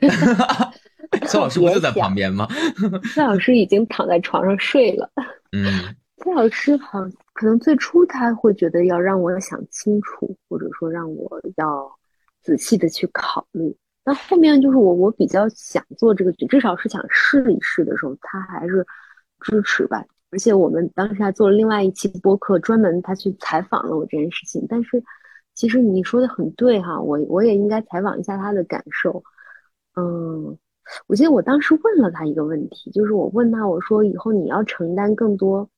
[1.26, 2.48] 崔老师不就在旁边吗？
[3.14, 5.10] 崔老师已经躺在床上睡了。
[5.52, 7.00] 嗯，崔老师好，
[7.32, 11.90] 可能最初他会觉得要让我想清楚，或者说让我要
[12.42, 13.76] 仔细的去考虑。
[14.06, 18.86] 那后面就是我，我比较想做这个，至少是想试一试的时候，他还是
[19.40, 20.04] 支持吧。
[20.30, 24.64] 而且我们当时还做了另外一期播客，专门他去采访了我这件事情。
[24.68, 25.02] 但是
[25.54, 29.24] 其实你说的很对哈，我我也应该采访一下他的感受。
[29.96, 30.56] 嗯，
[31.08, 35.68] 我记得我当时问了他一个问题，就是我问他，我说以后你要承担更多。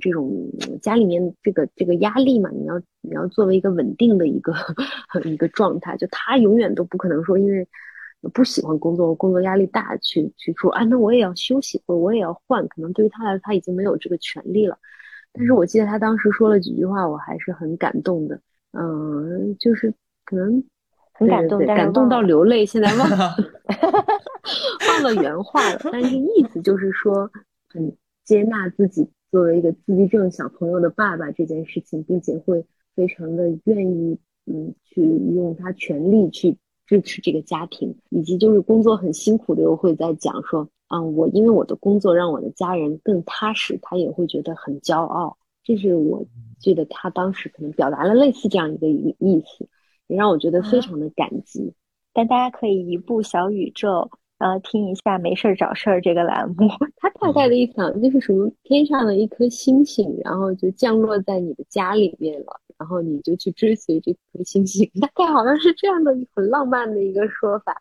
[0.00, 4.54] 这种家里面这个这个压力嘛，你要你要作为一个稳定的一个
[5.24, 7.66] 一个状态，就他永远都不可能说因为
[8.32, 14.78] 不喜欢工作，工作压力大去去说啊，那我也要休息，或我也要换，可能对于他来说他已经没有这个权利了。
[15.32, 18.40] 但是我记得他当时说了几句话，我还是很感动的，
[18.72, 19.92] 嗯，就是
[20.24, 20.64] 可能
[21.12, 23.36] 很感动，感动到流泪，现在忘了
[24.88, 27.30] 忘了原话了，但是意思就是说
[27.68, 29.08] 很接纳自己。
[29.30, 45.36] 作为一个自闭症小朋友的爸爸这件事情，并且会非常的愿意，嗯，去用他全力去支持这个家庭，以及就是工作很辛苦的又会在讲说，嗯，我因为我的工作让我的家人更踏实，他也会觉得很骄傲。
[45.64, 46.24] 这是我
[46.60, 49.68] 记得他当时可能表达了类似这样一个意意思，
[50.06, 51.74] 也让我觉得非常的感激。
[52.12, 54.10] 但大家可以移步小宇宙。
[54.38, 67.80] 呃，听一下没事儿找事儿这个栏目， 它大概的意思就是什么天上的一颗星星，然后就降落在你的家里面了，然后你就去追随这颗星星，大概好像是这样的很浪漫的一个说法。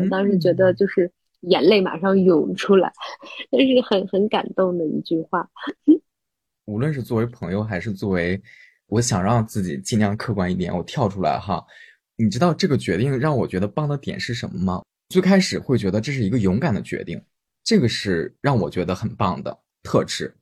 [0.00, 2.92] 我当时觉得就是眼泪马上涌出来，
[3.50, 5.48] 那是很很感动的一句话。
[6.66, 8.40] 无论是作为朋友还是作为，
[8.86, 11.64] 我想让自己尽量客观一点，我跳出来哈。
[12.16, 14.82] 你知道这个决定让我觉得棒的点是什么吗？
[15.10, 17.20] 最开始会觉得这是一个勇敢的决定，
[17.64, 20.32] 这个是让我觉得很棒的特质。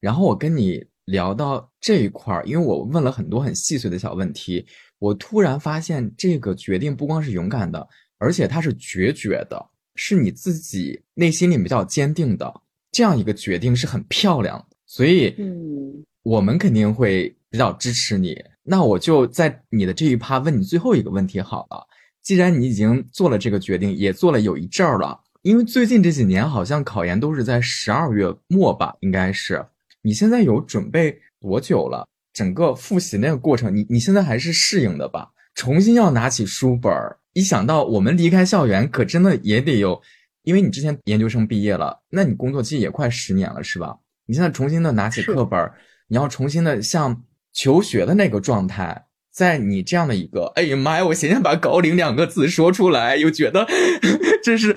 [0.00, 4.66] 然后我跟你聊到这一块儿，因为我问了很多很细碎的小问题，
[4.98, 12.52] 我突然发现这个决定不光是勇敢的，而且它是决绝的，是你自己内心里比较坚定的
[12.90, 14.66] 这样一个决定是很漂亮。
[14.86, 18.36] 所以，嗯，我们肯定会比较支持你。
[18.64, 21.86] 那我就在你的这一趴问你最后一个问题好了。
[22.26, 29.64] 既然你已经做了这个决定，也做了有一阵儿了，因为最近这几年好像考研都是在十二月末吧，应该是。
[30.02, 32.04] 你现在有准备多久了？
[32.32, 35.30] 整个复习那个过程，你你现在还是适应的吧？
[35.54, 40.02] 重新要拿起书本儿，一想到我们离开校园，可真的也得有，
[40.42, 43.96] 因为你之前研究生毕业了，那你工作期也快十年了，是吧？
[44.26, 45.76] 你现在重新的拿起课本儿，
[46.08, 49.04] 你要重新的像求学的那个状态。
[49.36, 51.04] 在你这样的一个，哎呀妈呀！
[51.04, 53.66] 我现在把高龄两个字说出来，又觉得
[54.42, 54.74] 这是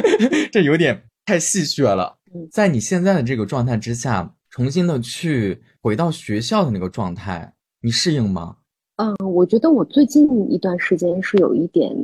[0.50, 2.16] 这有点太戏谑了。
[2.50, 8.56] 在你现在的这个状态之下，重新的去回到学校的那个状态，你适应吗？
[8.96, 11.94] 嗯，我觉得我最近一段时间是有一点，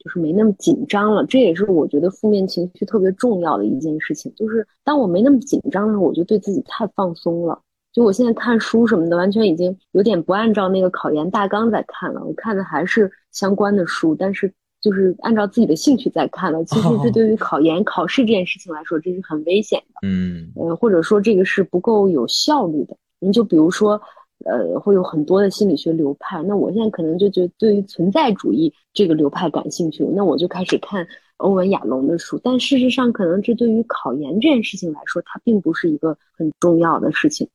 [0.00, 1.24] 就是没那么紧张了。
[1.26, 7.62] 这也是我觉得负面情绪特别重要的一件事情，就是当我没那么紧张的时候，我就对自己太放松了。
[7.92, 12.24] 就我现在看书什么的，完全已经有点不按照那个考研大纲在看了。
[12.24, 16.64] 我看的还是相关的书，但是就是按照自己的兴趣在看了。
[16.64, 20.06] 其实这 对于考研考试这件事情来说，这是很危险的。
[20.08, 22.96] 嗯，呃，或者说这个是不够有效率的。
[23.20, 24.00] 你就比如说，
[24.44, 26.42] 呃，会有很多的心理学流派。
[26.42, 32.40] 那我现在可能就觉得对于存在主义这个流派感兴趣，那我就开始看欧文亚龙的书。
[32.42, 37.46] 但事实上，可能这对于考研这件事情来说，它并不是一个很重要的事情。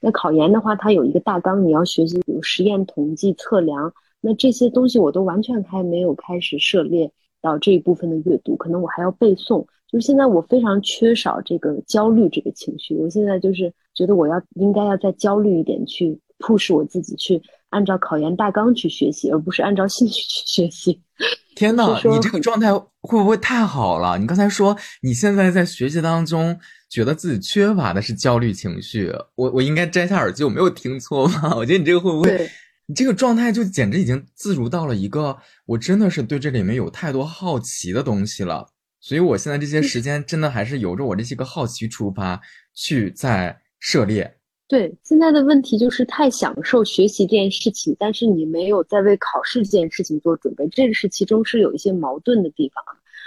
[0.00, 7.10] 那考研的话，它有一个大纲，你要学习，比如实验统计测量，那这些东西我都完全还没有开始涉猎
[7.40, 9.66] 到这一部分的阅读，可能我还要背诵。
[9.90, 16.18] 就是现在我非常缺少这个焦虑这个情绪，我现在就是觉得我要应该要再焦虑一点去。
[16.38, 21.00] 迫使我自己去按照考研大纲去学习，而不是按照兴趣去学习。
[21.56, 24.18] 天呐，你这个状态会不会太好了？
[24.18, 26.54] 你刚才说你现在在学习当中，
[26.88, 29.12] 觉得自己缺乏的是焦虑情绪。
[29.34, 31.54] 我我应该摘下耳机，我没有听错吗？
[31.56, 32.50] 我觉得你这个会不会？
[32.86, 38.68] 你这个状态就简直已经自如到了一个，我真的是对这里面有太多好奇的东西了。
[39.00, 42.40] 所以我现在这些时间真的还是由着我这些个好奇出发
[42.74, 44.36] 去在涉猎。
[44.68, 52.84] 对，现在的问题就是太享受学习这件事情，但是你没有在为考试这件事情做准备，这个是其中是有一些矛盾的地方。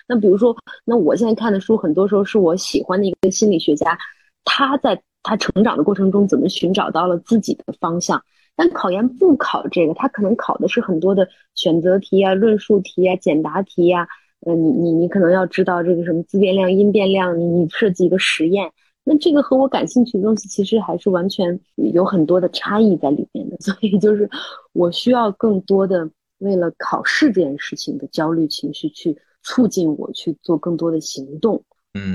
[0.10, 3.98] 那比如说，那我现在看的书，很多时候是我喜欢的一个心理学家，
[4.44, 8.22] 他在他成长的过程中怎么寻找到了自己的方向。
[8.56, 14.08] 但考研不考这个，他可能考的是很多的选择题啊、论述题啊、简答题呀。
[14.42, 18.72] 呃，你你你可能要知道这个什么自变量、因变量，你你设计一个实验。
[19.04, 21.60] 那这个和我感兴趣的东西，其实还是完全
[21.94, 24.30] 有很多的差异在里面的， 所以就是
[24.74, 31.64] 我需要更多的为了考试这件事情的焦虑情绪，去促进我去做更多的行动。
[31.94, 32.14] 嗯，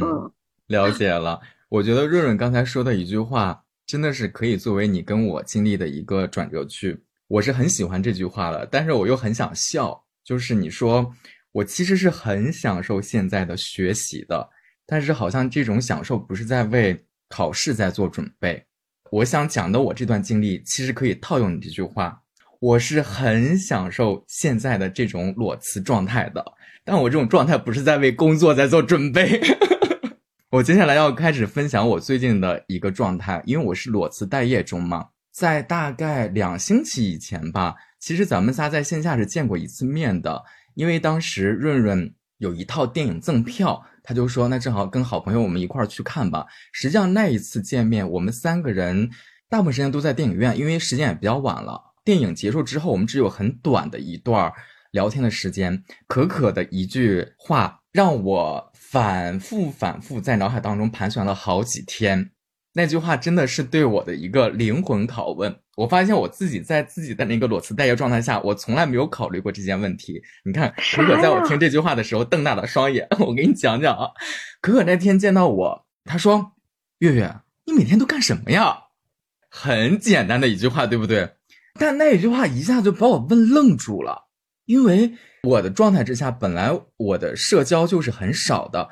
[0.66, 1.40] 了解了。
[1.68, 7.04] 我觉得润润刚才说的一句话，真的是可以作为你跟我经历的一个转折句。
[7.26, 10.04] 我是很喜欢这句话的，但是我又很想笑。
[10.22, 11.12] 就是你说，
[11.52, 14.48] 我其实是很享受现在的学习的。
[14.86, 18.64] 但是好像这种享受不是在为考试在做准备。
[19.10, 22.22] 我想讲的我这段经历，其实可以套用你这句话。
[22.64, 26.42] 我是很享受现在的这种裸辞状态的，
[26.82, 29.38] 但我这种状态不是在为工作在做准备。
[30.48, 35.08] 我接下来要开始分享我最近的一个状态，因为我是裸辞待业中嘛。
[35.30, 40.42] 在大概两星期以前吧，其实咱们仨在线下是见过一次面的，
[40.74, 43.84] 因为当时润润有一套电影赠票。
[44.02, 49.10] 他就说：“那正好跟好朋友我们一块儿去看吧。”实际上那一次见面，我们三个人
[49.50, 51.90] 大部分时间都在电影院，因为时间也比较晚了。
[52.04, 54.52] 电影结束之后，我们只有很短的一段
[54.90, 55.82] 聊天的时间。
[56.06, 62.30] 可可的一句话让我反复反复在脑海当中盘旋了好几天。
[62.74, 65.60] 那句话真的是对我的一个灵魂拷问。
[65.76, 70.20] 我发现我自己在自己的那个裸辞待业状态下，我从来没有考虑过这件问题。
[70.44, 73.06] 你看，可可在我听这句话的时候瞪大了双眼。
[73.18, 74.10] 我给你讲讲啊，
[74.60, 76.52] 可可那天见到我，他说
[76.98, 78.76] ：“月月，你每天都干什么呀？”
[79.50, 81.36] 很简单的一句话，对不对？
[81.78, 84.26] 但那一句话一下就把我问愣住了，
[84.66, 88.88] 因为我的状态之下，本来我的社交就是很少的。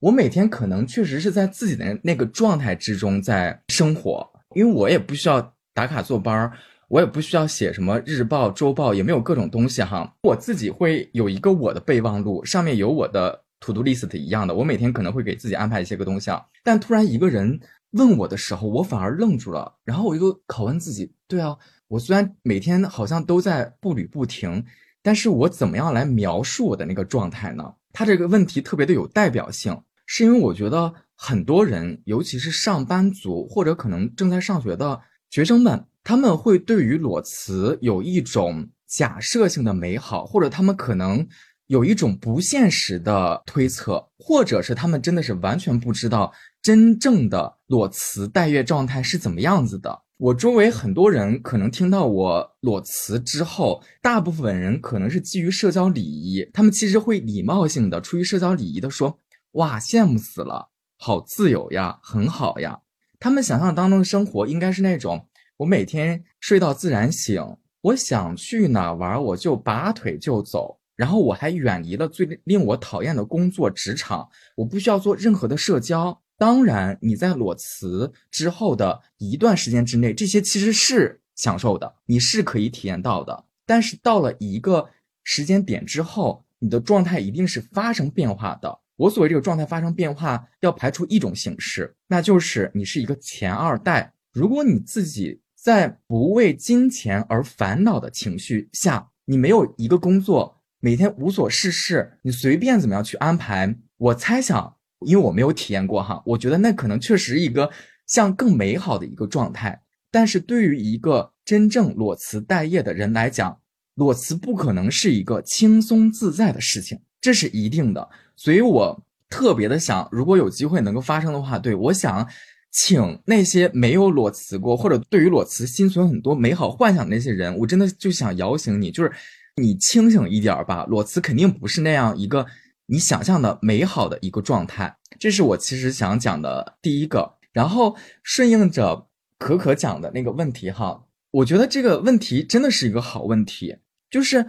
[0.00, 6.52] 我每天可能确实是在自己的那个状态之中在生活，因为我也不需要打卡坐班儿，
[6.88, 10.14] 我也不需要写什么日报、周报，也没有各种东西哈。
[10.22, 16.30] 我自己会有一个我的备忘录，上面有我的 to do list 一样的，我每天可能会给自己安排一些个东西。
[16.62, 17.58] 但突然一个人
[17.92, 21.56] 问我的时候，我反而愣住了，然后我就拷问自己：对啊，
[21.88, 24.64] 我虽然每天好像都在步履不停，
[25.02, 27.74] 但是我怎么样来描述我的那个状态呢？
[27.92, 29.82] 他这个问题特别的有代表性。
[30.06, 41.26] 是因为我觉得很多人，尤其是上班族或者可能正在上学的学生们，他们会对于裸辞有一种假设性的美好，或者他们可能
[41.68, 50.02] 有一种不现实的推测，或者是他们真的是完全不知道真正的裸辞待业状态是怎么样子的。
[50.24, 59.18] 我周围很多人可能听到我裸辞之后，大部分人可能是基于社交礼仪，他们其实会礼貌性的出于社交礼仪的说。
[59.52, 62.80] 哇，羡慕死了，好自由呀，很好呀。
[63.20, 76.22] 他们想象当中的生活应该是那种，我每天睡到自然醒，我想去哪玩我就拔腿就走，然后我还远离了最令我讨厌的工作职场，我不需要做任何的社交。
[76.36, 83.44] 当然，你在裸辞之后的一段时间之内，这些其实是享受的，你是可以体验到的。
[83.66, 84.88] 但是到了一个
[85.22, 88.80] 时间点之后，你的状态一定是发生变化的。
[88.96, 94.12] 我所谓这个状态发生变化，要排除一种形式，那就是你是一个前二代。
[94.32, 104.73] 如果你自己在不为金钱而烦恼的情绪下，你没有一个工作，每天无所事事，你随便怎么样去安排，我猜想，
[105.04, 107.70] 因为我没有体验过哈，我觉得那可能确实一个
[108.06, 109.80] 像更美好的一个状态。
[110.10, 113.58] 但是对于一个真正裸辞待业的人来讲，
[113.94, 118.08] 裸辞不可能是一个轻松自在的事情，这是一定的。
[118.36, 122.28] 所以我特别的想，如果有机会能够发生的话，对我想
[122.70, 129.10] 请那些没有裸辞过或者对于裸辞心存很多美好幻想的那些人，我真的就想摇醒你，就是
[129.56, 130.84] 你清醒一点吧。
[130.88, 132.46] 裸辞肯定不是那样一个
[132.86, 137.34] 你想象的美好的一个状态，这是我其实想讲的第一个。
[137.52, 139.06] 然后顺应着
[139.38, 143.76] 可可讲的那个问题哈，我觉得这个问题真的是一个好问题。
[144.10, 144.46] 就是，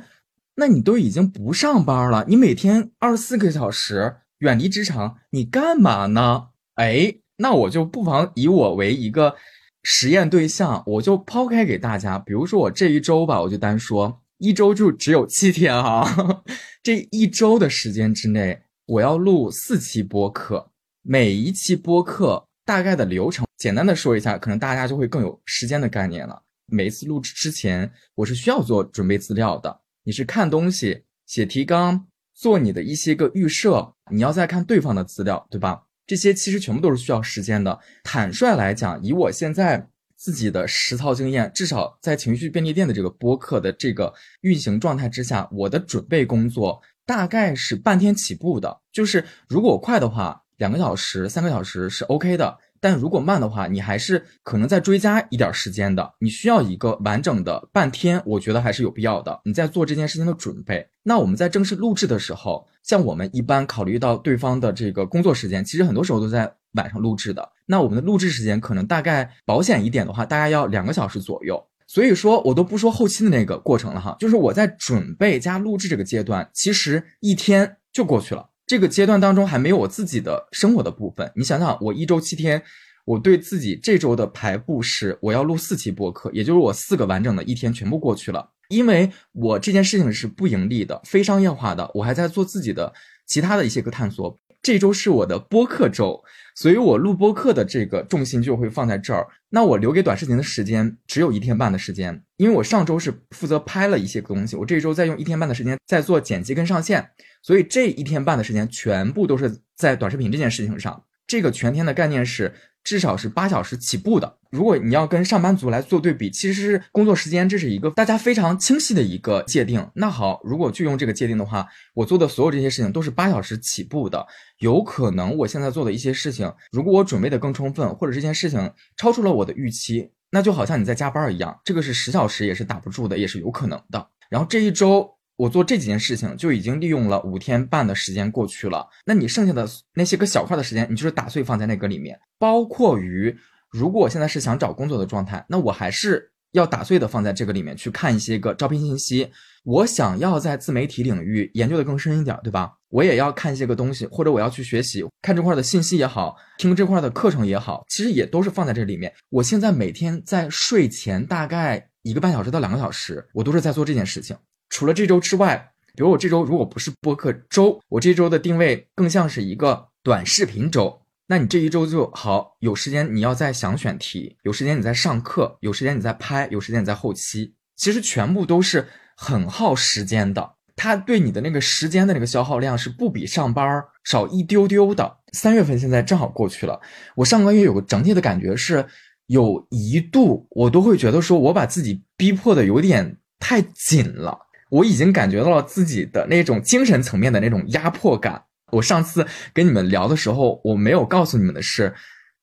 [0.56, 6.48] 那你都已经不上班了，你每天二十四个小时远离职场，你干嘛呢？
[6.74, 9.36] 哎，那我就不妨以我为一个
[9.84, 12.18] 实验对象，我就抛开给大家。
[12.18, 16.44] 比如说我这一周吧，我就单说一周就只有七天哈，
[16.84, 20.72] 这一周的时间之内，我要录四期播客，
[21.02, 26.42] 每一期播客大概的流程，简单的说一下，可能大家就会更有时间的概念了。
[26.68, 29.82] 每一次录制之前，我是需要做准备资料的。
[30.04, 35.84] 你是看东西、写提纲、做你的一些个预设，你要再看对方的资料，对吧？
[36.06, 37.80] 这些其实全部都是需要时间的。
[38.04, 39.90] 坦率来讲，以我现在
[40.26, 44.12] 自己的实操经验，至少在情绪便利店的这个播客的这个
[44.42, 48.76] 运行状态之下，我的准备工作大概是半天起步的。
[48.92, 52.58] 就是如果快的话，两个小时、三个小时是 OK 的。
[52.82, 56.12] 但如果慢的话，你还是可能再追加一点时间的。
[56.20, 59.40] 你需要一个完整的半天，我觉得还是有必要的。
[59.46, 60.88] 你在做这件事情的准备。
[61.04, 67.48] 那我们在正式录制的时候，像我们一般考虑到对方的这个工作时间，其实很多时候都在晚上录制的。
[67.66, 71.62] 那我们的录制时间可能大概保险一点的话，大概要两个小时左右。
[71.88, 78.50] 所以说我都不说后期的那个过程了哈，就是我在准备加录制这个阶段，其实一天就过去了。
[78.66, 81.32] 这个阶段当中还没有我自己的生活的部分。
[81.36, 82.64] 你想想，我一周七天，
[83.06, 88.50] 我对自己这周的排布是我要录四期播客，也就是我四个完整的一天全部过去了。
[88.70, 92.92] 因为我这件事情是不盈利的、非商业化的，我还在做自己的
[93.28, 94.40] 其他的一些个探索。
[94.64, 96.24] 这周是我的播客周，
[96.56, 99.28] 所以我录播课的这个重心就会放在这儿。
[99.50, 107.12] 那我留给短视频的时间只有一天半的时间，因为我上周是负责拍了一些东西，我这一周在用一天半的时间在做剪辑跟上线。
[107.42, 111.04] 所以这一天半的时间全部都是在短视频这件事情上。
[111.28, 112.54] 这个全天的概念是
[112.86, 114.38] 至少是八小时起步的。
[114.52, 119.86] 如果你要跟上班族来做对比，其实是工作时间，这是一个大家非常清晰的一个界定。
[119.96, 124.26] 那好，如果就用这个界定的话，我做的所有这些事情都是八小时起步的。
[124.60, 134.08] 有可能我现在做的一些事情，如果我准备的更充分，或者这件事情超出了我的预期，那就好像你在加班一样，这个是十小时也是打不住的，也是有可能的。
[134.30, 135.15] 然后这一周。
[135.38, 143.36] 我做这几件事情就已经利用了五天半的时间过去了，那你剩下的那些个小块的时间，你就是打碎放在那个里面，包括于
[143.70, 149.30] 如果我现在是想找工作的状态，那我还是要打碎的放在这个里面去看一些个招聘信息。
[149.66, 152.72] 我想要在自媒体领域研究的更深一点，对吧？
[152.90, 159.12] 我也要看一些个东西，或者我要去学习看这块的信息也好，听这块的课程也好，其实也都是放在这里面。
[159.30, 164.38] 我现在每天在睡前大概一个半小时到两个小时，我都是在做这件事情。
[164.70, 171.02] 除了这周之外，比如我这周如果不是播客周，我这周的定位更像是一个短视频周。
[171.28, 180.54] 那你这一周就好，有时间你要在想选题，有时间你在上课，有时间你在拍，有时间你在后期，其实全部都是很耗时间的。
[180.76, 185.18] 它对你的那个时间的那个消耗量是不比上班少一丢丢的。
[185.32, 186.80] 三月份现在正好过去了，
[187.16, 188.86] 我上个月有个整体的感觉是，
[189.28, 194.38] 有一度我都会觉得说我把自己逼迫的有点太紧了。
[194.76, 198.44] 我已经感觉到了自己的那种精神层面的那种压迫感。
[198.72, 201.94] 我上次跟你们聊的时候，我没有告诉你们的是，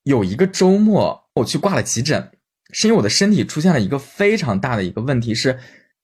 [0.04, 2.30] 有一个周末我去挂了急诊，
[2.72, 5.58] 是因为我的身体出现了一个非常大的一个问题，是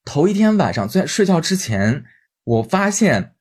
[0.05, 2.05] 头一天晚上在睡觉之前，
[2.45, 3.33] 我发现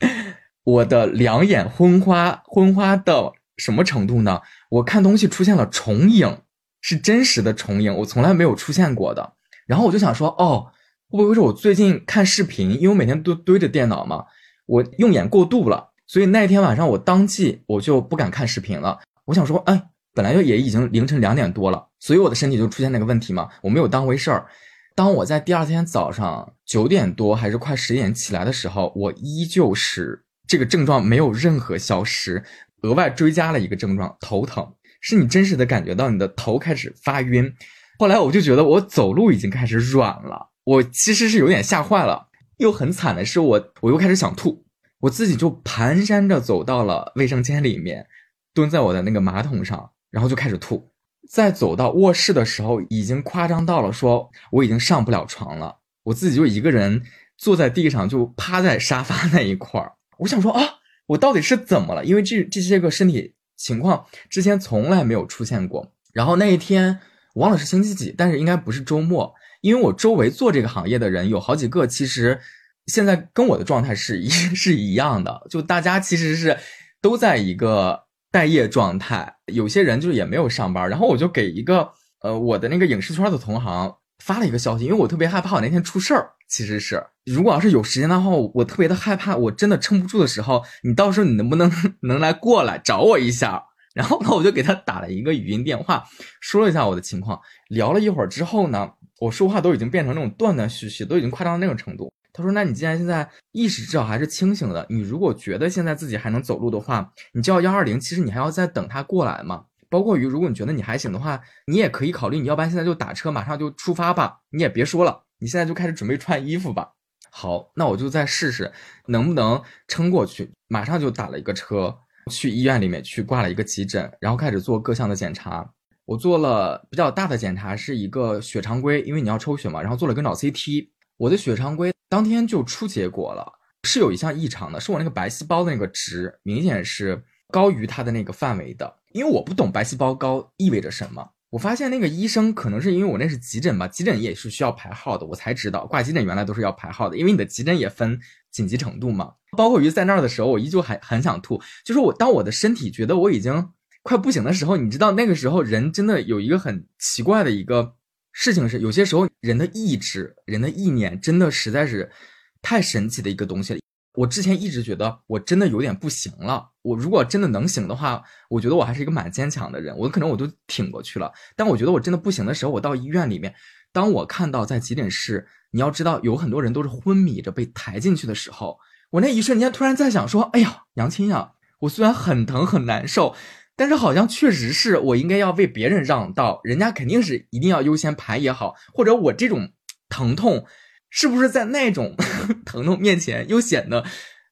[0.64, 4.40] 我的两眼昏花，昏花到什么程度呢？
[4.70, 6.38] 我看东西出现了重影，
[6.80, 9.34] 是真实的重影，我从来没有出现过的。
[9.66, 10.72] 然后我就想说，哦。
[11.10, 14.24] 会不会是我最近看视频，因为我每天都堆着电脑嘛，
[14.66, 18.98] 我用眼过度了，所以那天晚上我当即我就不敢看视频了。
[19.24, 19.82] 我想说，哎，
[20.12, 24.46] 本来就也已经凌晨两点多了，所以我的身体就出现那个问题嘛，我没有当回事儿。
[24.94, 32.42] 当我在第二天早上九点多还是快十点起来的时候，我依旧是这个症状没有任何消失，
[32.82, 37.52] 额外追加了一个症状，头疼，是你真实的感觉到你的头开始发晕。
[37.98, 40.50] 后来我就觉得我走路已经开始软了。
[40.66, 44.64] 我其实是有点吓坏了，又很惨的是，我我又开始想吐，
[44.98, 48.04] 我自己就蹒跚着走到了卫生间里面，
[48.52, 50.90] 蹲在我的那个马桶上，然后就开始吐。
[51.30, 57.00] 在走到卧室的时候，已经夸张到了说我已经上不了床了，我自己就一个人
[57.38, 59.92] 坐在地上，就趴在沙发那一块儿。
[60.18, 60.62] 我想说啊，
[61.06, 62.04] 我到底是怎么了？
[62.04, 65.92] 因为这这些个身体情况之前从来没有出现过。
[66.12, 66.98] 然后那一天
[67.34, 69.32] 忘了是星期几，但是应该不是周末，
[69.66, 72.40] 因为我周围做这个行业的人有好几个，其实
[72.86, 76.56] 现在跟我的状态是一 是一样的，就大家其实是
[77.00, 78.06] 都在一个。
[78.32, 81.88] 待业状态，有些人就是也没有上班，然后我就给一个
[82.20, 86.32] 呃我的那个影视圈的同行发了一个消息，因为我特别害怕我那天出事儿。
[86.46, 93.62] 其实是如果要是有时间的话，我特别的害怕，我真的撑不住的时候，你到时候你能不能能来过来找我一下？
[93.94, 96.04] 然后呢，我就给他打了一个语音电话，
[96.42, 97.40] 说了一下我的情况，
[97.70, 102.12] 聊了一会儿之后呢，我说话都已经变成那种断断续续，都已经夸张到那种程度。
[102.32, 107.98] 他说：“那你既然现在意识至少还是清醒的，你如果觉得现在自己还能走路的话，你叫幺二零。
[107.98, 109.64] 其实你还要再等他过来嘛。
[109.88, 114.40] 包括于如果你觉得你还行的话，你也可以考虑，你要不然现在就打车，马上就出发吧。
[114.50, 116.90] 你也别说了，你现在就开始准备穿衣服吧。
[117.30, 118.70] 好，那我就再试试
[119.06, 120.50] 能不能撑过去。
[120.68, 121.96] 马上就打了一个车
[122.30, 125.70] 去医院里面去挂了一个急诊，然后开始做各项的检查。
[126.06, 130.88] 我做了比较大的检查，是一个血常规，因为你要抽血嘛，然后做了个脑 CT。
[131.18, 133.44] 我的血常规。”当天就出结果了，
[133.82, 138.94] 是有一项异常的，是我那个白细胞的那个值明显是高于它的那个范围的。
[139.10, 148.20] 因为我不懂白细胞高意味着什么，我发现那个医生可能是因为我那是急诊吧，急诊也是需要排号的，我才知道挂急诊原来都是要排号的，因为你的急诊也分
[148.52, 149.32] 紧急程度嘛。
[149.56, 153.68] 包括于在那儿的时候，我依旧还很想吐，就是我当我的身体觉得我已经
[154.06, 157.96] 快不行的时候，你知道那个时候人真的有一个很奇怪的一个。
[158.38, 162.12] 事情是，有些时候人的意志、人的意念，真的实在是
[162.60, 163.80] 太神奇的一个东西了。
[164.12, 166.68] 我之前一直觉得我真的有点不行了。
[166.82, 171.32] 我如果真的能行的话，我觉得我还是一个蛮坚强的人，我可能我都挺过去了。
[171.56, 173.54] 但我觉得我真的不行的时候，我到医院里面，
[173.90, 178.78] 当我看到在急诊室，你要知道有很多人都是昏迷着被抬进去的时候，
[179.12, 183.34] 我那一瞬间突然在想说：“哎呀，杨青呀，我虽然很疼很难受。”
[183.76, 189.70] 但是好像确实是我应该要为别人让道，人家肯定是一定要优先排也好，或者我这种
[190.08, 190.64] 疼痛，
[191.10, 192.16] 是不是在那种
[192.64, 194.04] 疼痛面前又显得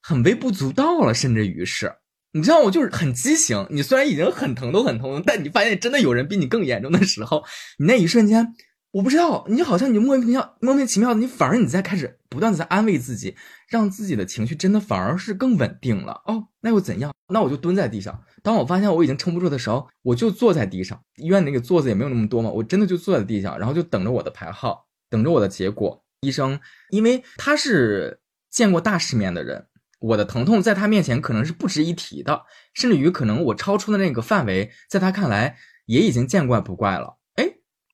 [0.02, 1.14] 很微不足道了？
[1.14, 1.90] 甚至于是，
[2.32, 3.66] 你知道我就是很畸形。
[3.70, 7.42] 你虽然已经很疼都很疼，但你发现真的有人比你更严重的时候，
[7.78, 8.54] 你那一瞬间。
[8.95, 13.34] 我不知道，你好像你就莫名其妙、莫名其妙的，你反而你在开始不断的在安慰自己，
[13.68, 16.22] 让自己的情绪真的反而是更稳定了。
[16.26, 17.12] 哦，那又怎样？
[17.26, 18.22] 那我就蹲在地上。
[18.40, 21.03] 当我发现我已经撑不住的时候，我就坐在地上。
[21.16, 26.05] 医院那个座子也没有那么多嘛，我真的就坐在地上，然后就等着我的排号，等着我的结果。
[26.20, 29.66] 医生，因为他是见过大世面的人，
[29.99, 32.42] 我的疼痛在他面前可能是不值一提的，
[32.72, 37.18] 甚至于可能我超出的那个范围，在他看来也已经见怪不怪了。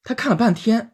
[0.03, 0.93] 他看了半天，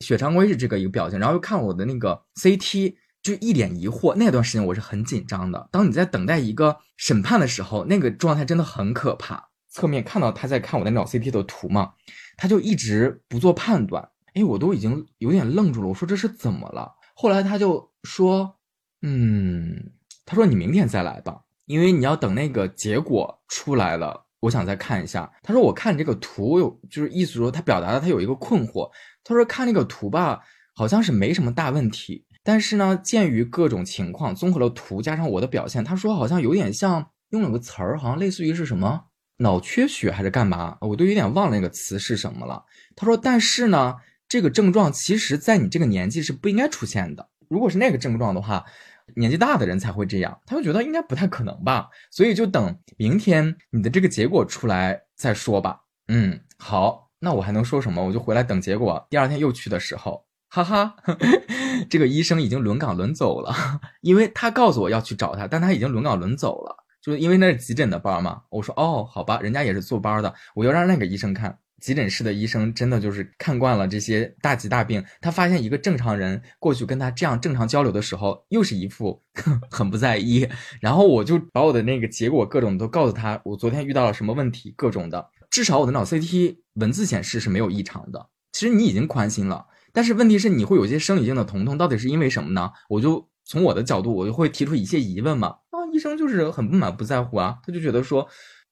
[0.00, 4.14] 血常规是这个一个表情，然后又看我的那个 CT，就一脸疑惑。
[4.14, 5.68] 那段时间我是很紧张的。
[5.72, 9.50] 当你在等待一个审判的时候，那个状态真的很可怕。
[9.68, 11.94] 侧面看到他在看我的脑 CT 的图嘛，
[12.36, 14.10] 他就一直不做判断。
[14.34, 15.88] 哎，我都已经有点愣住了。
[15.88, 16.94] 我说这是怎么了？
[17.14, 18.56] 后来他就说，
[19.02, 19.92] 嗯，
[20.24, 24.23] 他说你明天再来吧，因为你要等那个结果出来了。
[24.44, 25.30] 我想再看一下。
[25.42, 28.90] 他说：“我看这个图有，就是意思说他表达了他有一个困惑。
[29.24, 30.40] 他说看那个图吧，
[30.74, 32.26] 好像是没什么大问题。
[32.42, 39.04] 但是呢，鉴于各种情况，综合了图加上我的表现，他说好像有点像用了个词儿，好像类似于是什么
[39.38, 40.76] 脑缺血还是干嘛？
[40.82, 42.64] 我都有点忘了那个词是什么了。
[42.94, 43.94] 他说，但是呢，
[44.28, 47.30] 这个症状其实在你这个年纪是不应该出现的。
[47.48, 48.64] 如果是那个症状的话。”
[49.16, 55.80] 年纪大的人才会这样，他就觉得应该不太可能吧，所以就等明天你的这个结果出来再说吧。
[56.08, 58.04] 嗯，好，那我还能说什么？
[58.04, 59.06] 我就回来等结果。
[59.10, 60.96] 第二天又去的时候，哈哈，
[61.88, 63.54] 这个医生已经轮岗轮走了，
[64.02, 68.42] 因为他告诉我要去找他，但他已经轮岗轮走了，就是因为那是急诊的班嘛。
[68.50, 71.58] 我说哦，好吧，人家也是坐班的，我要让那个医生看。
[71.84, 79.22] 急诊室的医生真的就是看惯了这些大疾大病，他发现一个正常人过去跟他这样正常交流的时候，又是一副
[79.70, 80.48] 很不在意。
[80.80, 85.28] 然后我就把我的那个结果各种都告诉他，我昨天遇到了什么问题，各种的。
[85.50, 88.30] 至少我的脑 CT 文字显示是没有异常的。
[88.50, 92.70] 其实你已经宽心了，但是问题是你会有些生理性的疼痛，到底是因为什么呢？
[92.88, 95.48] 我就从我的角度，我就会提出一些疑问嘛。
[95.48, 98.26] 啊，医生就是很不满不在乎啊，他就觉得说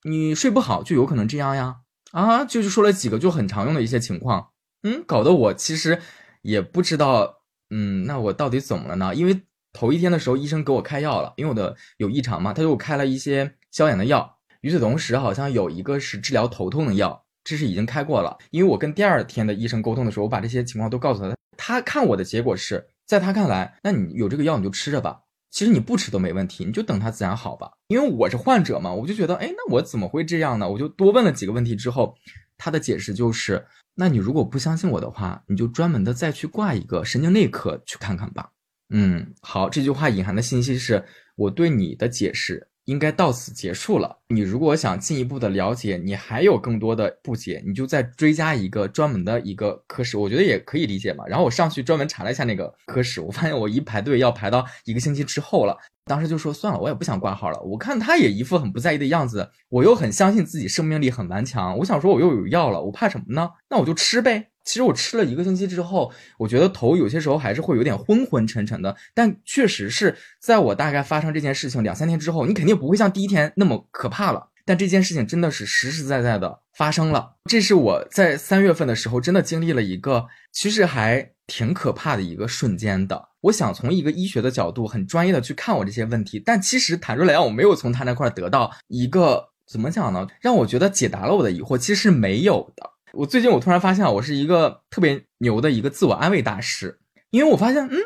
[0.05, 1.77] 你睡不好就有可能这样呀。
[2.13, 4.51] 啊，就是说了几个就很常用的一些情况，
[4.83, 6.01] 嗯，搞得我其实
[6.43, 7.41] 也不知道，
[7.71, 9.15] 嗯，那我到底怎么了呢？
[9.15, 9.43] 因为
[9.73, 14.39] 头一天的时候，医生给我开药了，因为我的有异常嘛，他给我开了一些消炎的药。
[14.61, 18.37] 与此同时，好像有一个是治疗头痛的药，这是已经开过了。
[18.51, 25.23] 因为我跟第二天的医生沟通的时候，我把这些情况都告诉他，他看我的结果是在他看来，那你有这个药你就吃着吧。
[25.53, 27.71] 其实你不吃都没问题，你就等它自然好吧。
[27.89, 30.69] 因为我是患者嘛，我就觉得，哎，那我怎么会这样呢？
[30.69, 32.17] 我就多问了几个问题之后，
[32.57, 33.63] 他的解释就是，
[33.95, 38.51] 那你如果不相信我的话，你就专门的再去挂一个神经内科去看看吧。
[38.89, 41.05] 嗯，好，这句话隐含的信息是
[41.37, 42.69] 我对你的解释。
[42.85, 44.19] 应该到此结束了。
[44.29, 51.25] 你如果想进一步的了解，你还有更多的不解，你就再追加一个专门的一个科室，我觉得也可以理解嘛。
[51.27, 55.77] 然后我上去专门查了一下那个科室，我发现我一排队要排到一个星期之后了。
[56.05, 57.61] 当时就说算了，我也不想挂号了。
[57.61, 61.79] 我看他也一副很不在意的样子，我又很相信自己生命力很顽强。
[61.79, 63.51] 我想说我又有药了，我怕什么呢？
[63.71, 64.49] 那我就吃呗。
[64.65, 74.49] 其实我吃了一个星期之后，我觉得头有些时候还是会有点昏昏沉沉的，但确实是在我大概发生这件事情两三天之后，你肯定不会像第一天那么可怕了。
[74.65, 83.29] 但这件事情真的是实实在在的发生了，这是我在三月份的时候真的经历了一个其实还挺可怕的一个瞬间的。
[83.41, 92.89] 我想从一个医学的角度很专业的去看我这些问题，但其实坦率来讲，我没有从他那块得到一个怎么讲呢，让我觉得解答了我的疑惑，其实是没有的。
[93.15, 96.99] 我最近我突然发现，我是一个特别牛的一个自我安慰大师，
[97.31, 97.99] 因为我发现，嗯，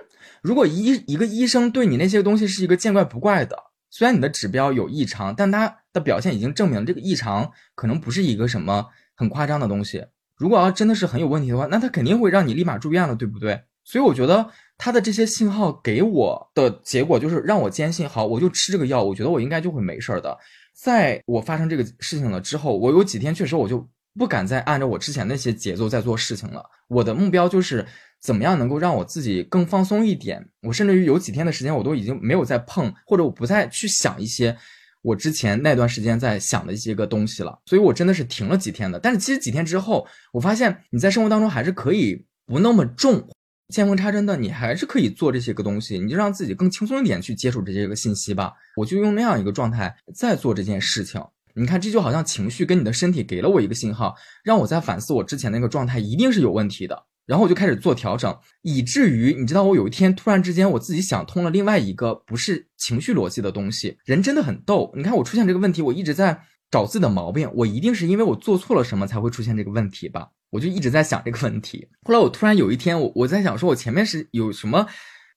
[0.43, 3.57] 如果医一个医生对你那些东西是一个见怪不怪的，
[3.89, 10.05] 虽然你的指标有异常，但他的表现已经证明这个异常可能不是一个什么很夸张的东西。
[10.37, 13.63] 如果要真的是很有问题的话，那他肯定会让你立马住院了，对不对？
[13.85, 20.37] 所以我觉得他的这些信号给我的结果就是让我坚信，好，我就吃这个药，我觉得我应该就会没事儿的。
[20.75, 23.89] 在我发生这个事情了之后，我有几天确实我就。
[24.19, 26.65] 不敢再按照我之前那些节奏在做事情了。
[26.89, 27.85] 我的目标就是
[28.21, 30.49] 怎么样能够让我自己更放松一点。
[30.63, 34.57] 我甚至于有几天的时间，我都已经没有再碰，或者我不再去想一些
[35.03, 37.59] 我之前那段时间在想的一些个东西了。
[37.67, 38.99] 所以我真的是停了几天的。
[38.99, 43.29] 但是其实几天之后，我发现你在生活当中还是可以不那么重，
[43.69, 45.99] 见缝插针的，你还是可以做这些个东西。
[45.99, 48.55] 你就让自己更轻松一点去接触这些个信息吧。
[48.77, 51.21] 我就用那样一个状态在做这件事情。
[51.59, 63.97] 你看，这就好像情绪跟你的身体给了我一个信号，让我在反思我之前那个状态一定是有问题的，然后我就开始做调整，以至于你知道，我有一天突然之间我自己想通了另外一个不是情绪逻辑的东西。
[64.05, 66.39] 人真的很逗，你看我出现这个问题，我一直在
[66.71, 70.29] 找自己的毛病，我一定是因为我做错了什么才会出现这个问题吧？
[70.51, 71.89] 我就一直在想这个问题。
[72.03, 74.87] 后来我突然有一天，我我在想，说我前面是有什么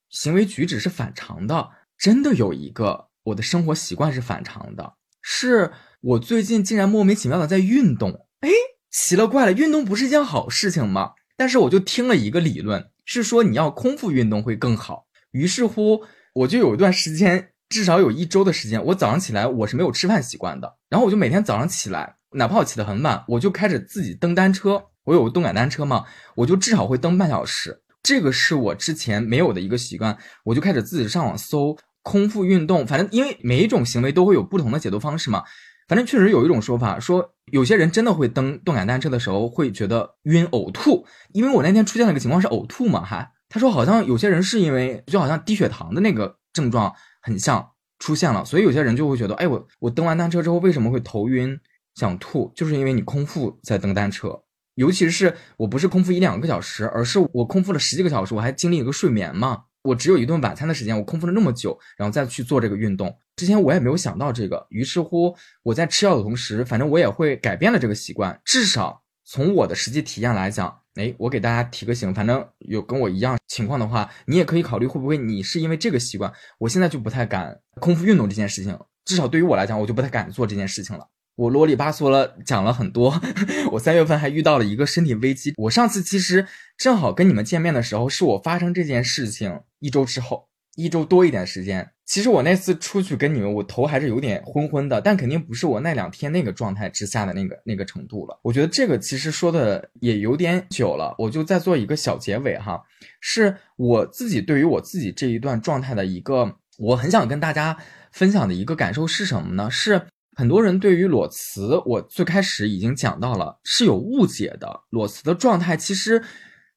[0.10, 5.72] 行为举止是反常的，真的有一个我的生活习惯是反常的，是。
[6.02, 8.50] 我最近竟然莫名其妙的在运动，哎，
[8.90, 11.12] 奇了怪了，运动不是一件好事情吗？
[11.36, 15.08] 但是我就听了一个理论，是说你要空腹运动会更好。
[15.32, 20.78] 于是乎，我就有一段时间，至少有一周的时间，我早上起来我是没有吃饭习惯的。
[20.88, 24.82] 然后我就每天早上起来，哪怕我起得很晚，我就开始自己蹬单车。
[25.04, 27.82] 我有个动感单车嘛，我就至少会蹬半小时。
[28.02, 32.88] 这个是我之前没有的一个习惯，我就开始自己上网搜空腹运动。
[32.88, 35.44] 反正因为每一种行为都会有不同的解读方式嘛。
[35.90, 51.60] 反正确实有一种说法，说有些人真的会蹬动感单车的时候会觉得晕呕吐，因为我那天出现了一个情况是呕吐嘛，哈，他说好像有些人是因为就好像低血糖的那个症状很像出现了，所以有些人就会觉得，哎，我我蹬完单车之后为什么会头晕
[51.96, 54.40] 想吐，就是因为你空腹在蹬单车，
[54.76, 59.64] 尤其是我不是空腹一两个小时，而是我空腹了十几个小时，我还经历一个睡眠嘛。
[59.82, 63.18] 我只有一顿晚餐的时间，我空腹了那么久，然后再去做这个运动。
[63.36, 68.38] 之前我也没有想到这个，于是乎我在吃药的同时，反正我也会改变了这个习惯。
[68.44, 76.32] 至少从我的实际体验来讲，哎，我给大家提个醒，反正有跟我一样情况的话，你也可以考虑会不会你是因为这个习惯。
[76.58, 81.08] 我现在就不太敢空腹运动这件事情，至少对于我来讲，我就不太敢做这件事情了。
[81.40, 83.18] 我啰里吧嗦了讲了很多，
[83.72, 85.54] 我三月份还遇到了一个身体危机。
[85.56, 86.46] 我上次其实
[86.78, 91.92] 正好跟你们见面的时候，是我发生这件事情一周之后，一周多一点时间。
[92.06, 98.38] 其实我那次出去跟你们，我头还是有点昏昏的，但肯定不是我那两天那个状态之下的那个那个程度了。
[98.44, 102.84] 我觉得这个其实说的也有点久了，我就再做一个小结尾哈，
[103.22, 107.78] 是我自己对于我自己这一段状态的一个，我很想跟大家
[108.12, 109.72] 分享的一个感受是什么呢？
[109.72, 110.02] 是。
[110.40, 114.84] 很多人对于裸辞，我最开始已经讲到了，是有误解的。
[114.90, 116.24] 裸辞的状态其实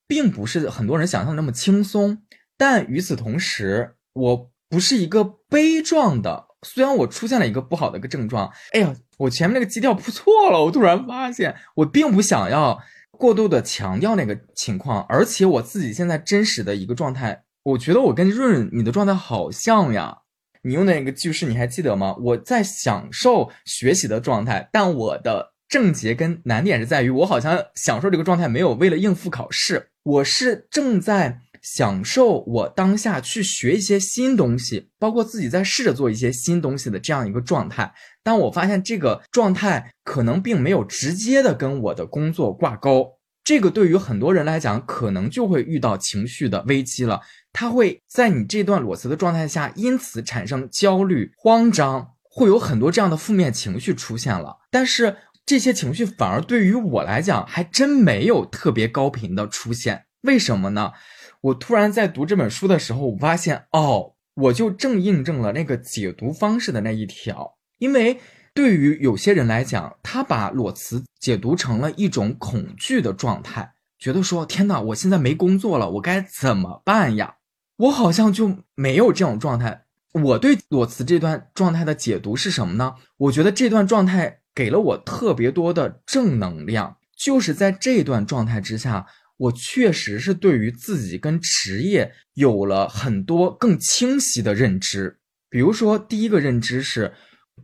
[0.09, 2.19] 并不是很多人想象的那么轻松，
[2.57, 6.47] 但与此同时，我不是一个悲壮的。
[6.67, 10.65] 虽然我出现了一个不好的一个症状，哎呀，我前面那个基调不错了。
[10.65, 12.77] 我突然发现，我并不想要
[13.13, 20.22] 过度的强调那个情况，而且我自己现在真实的一个状态，我觉得我跟润润你的状态好像呀。
[20.63, 22.17] 你用的那个句式你还记得吗？
[22.21, 37.93] 我在享受学习的状态，但我的症结跟难点是在于，我好像享受这个状态没有为了应付考试，我是正在享受我当下去学一些新东西，包括自己在试着做一些新东西的这样一个状态。
[38.23, 47.21] 但我发现这个状态可能并没有直接的跟我的工作挂钩，这个对于很多人来讲，可能就会遇到情绪的危机了。
[47.53, 54.59] 他会在你这段裸辞的状态下，因此产生焦虑、慌张，会有很多这样的负面情绪出现了。
[54.71, 60.07] 但是这些情绪反而对于我来讲，还真没有特别高频的出现。
[60.23, 60.93] 为什么呢？
[61.41, 67.59] 我突然在读这本书的时候，我发现哦，我就正印证了那个解读方式的那一条。
[67.79, 68.21] 因为
[68.55, 77.35] 对于有些人来讲，他把裸辞解读成了一种恐惧的状态，觉得说天哪，我现在没工作了，我该怎么办呀？
[77.77, 79.85] 我好像就没有这种状态。
[80.13, 82.95] 我对裸辞这段状态的解读是什么呢？
[83.17, 89.07] 我觉得这段状态给了我特别多的正能量，就是在这段状态之下，
[89.39, 95.19] 我确实是对于自己跟职业有了很多更清晰的认知。
[95.49, 97.15] 比如说，第一个认知是，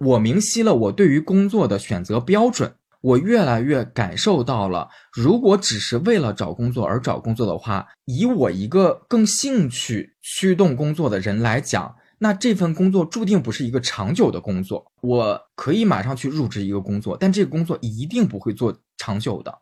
[0.00, 2.74] 我明晰了我对于工作的选择标准。
[3.00, 14.84] 我越来越感受到了，如果只是为了找工作而找工作的话，以我一个更兴趣驱动工作的人来讲，那这份工作注定不是一个长久的工作。
[15.00, 19.58] 我可以马上去入职一个工作，但这个工作一定不会做长久的。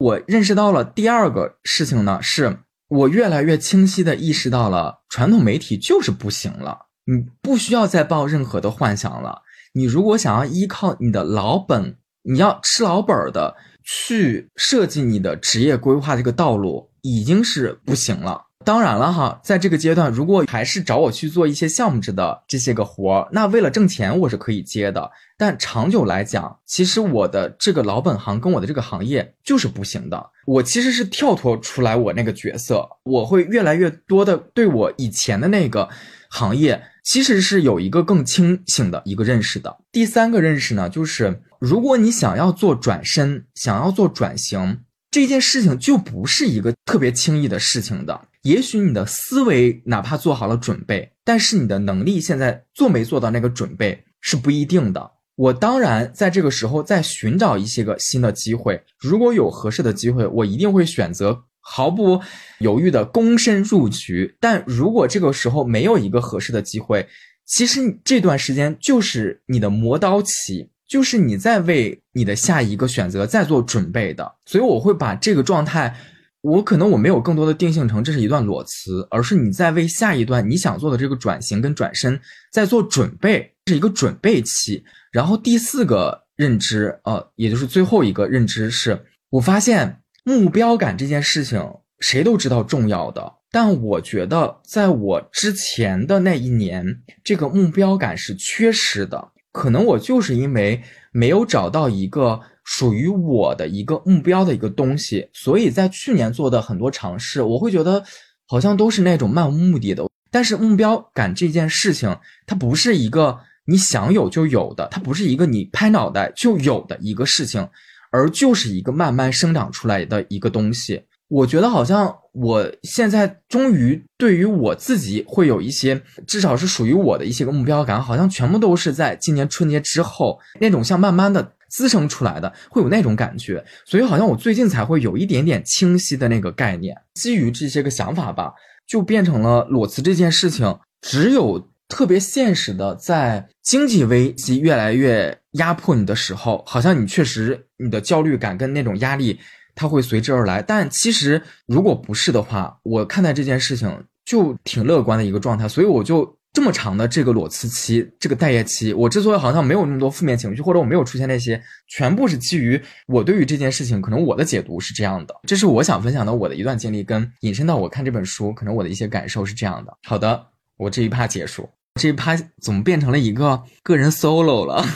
[0.00, 9.42] 我认识到了第二个事情呢，是我越来越清晰的意识到了，传统媒体就是不行了，你不需要再抱任何的幻想了。
[9.74, 11.98] 你如果想要依靠你的老本。
[12.22, 18.46] 你要吃老本的去设计你的职业规划这个道路已经是不行了。
[18.62, 25.10] 当然了哈，在这个阶段，如果还是找我去做一些项目制的这些个活儿，那为了挣钱我是可以接的。
[25.38, 30.30] 但长久来讲，其实我的这个老本行跟我的这个行业就是不行的。
[30.46, 35.88] 我其实是跳脱出来我那个角色，我会越来越多的对我以前的那个
[36.28, 36.82] 行业。
[37.02, 39.78] 其实是有一个更清醒的一个认识的。
[39.90, 44.78] 第三个认识呢，就是如果你想要做转身，想要做转型，
[45.10, 48.28] 这件事情就不是一个特别轻易的事情的。
[48.42, 55.10] 也许你的思维哪怕做好了准备，但是你的能力现在做没做到那个准备是不一定的。
[55.36, 61.44] 我当然在这个时候在寻找一些个新的机会，如果有合适的机会，我一定会选择。
[61.62, 62.22] 毫不
[62.60, 67.06] 犹豫的躬身入局，但如果这个时候没有一个合适的机会，
[67.44, 74.34] 其实这段时间就是你的磨刀期，就是你在为你的下一个选择在做准备的。
[74.44, 75.96] 所以我会把这个状态，
[76.42, 82.20] 我可能我没有更多的定性成这是一段裸辞，而是你在为下一段你想做的这个转型跟转身
[82.52, 84.84] 在做准备，是一个准备期。
[85.12, 89.96] 然后第四个认知，呃，也就是最后一个认知是，我发现。
[90.22, 91.58] 目标感这件事情，
[91.98, 96.84] 谁都知道重要的，但我觉得在我之前的那一年，
[97.24, 99.32] 这个目标感是缺失的。
[99.52, 100.82] 可能我就是因为
[101.12, 108.04] 没有找到一个属于我的一个目标的一个东西，所以在去年做的很多尝试，我会觉得
[108.46, 110.08] 好像都是那种漫无目的的。
[110.30, 117.68] 但是目标感这件事情，它不是一个你想有就有的，它不是一个你拍脑袋就有的一个事情。
[118.12, 138.52] 而就是一个慢慢生长出来的一个东西，我觉得好像我现在终于对于我自己会有一些，至少是属于我的一些个目标感，好像全部都是在今年春节之后那种像慢慢的滋生出来的，会有那种感觉，所以好像我最近才会有一点点清晰的那个概念，基于这些个想法吧，
[138.86, 141.70] 就变成了裸辞这件事情，只有。
[141.90, 149.40] 特别现实的，在经济危机越来越压迫你的时候，好像你确实你的焦虑感跟那种压力，
[149.74, 150.62] 它会随之而来。
[150.62, 155.68] 但其实如果不是的话，我看待这件事情就挺乐观的一个状态。
[155.68, 165.34] 所以我就这么长的这个裸辞期，这个待业期，我之所以好像没有那么多负面情绪，或者我没有出现那些，全部是基于我对于这件事情，可能我的解读是这样的。
[165.46, 169.96] 这是我想分享的我的一段经历，跟引申到我看这本书，可能我的一些感受是这样的。
[170.02, 171.68] 好的，我这一趴结束。
[172.00, 174.84] 这一趴怎么变成了一个个人 solo 了？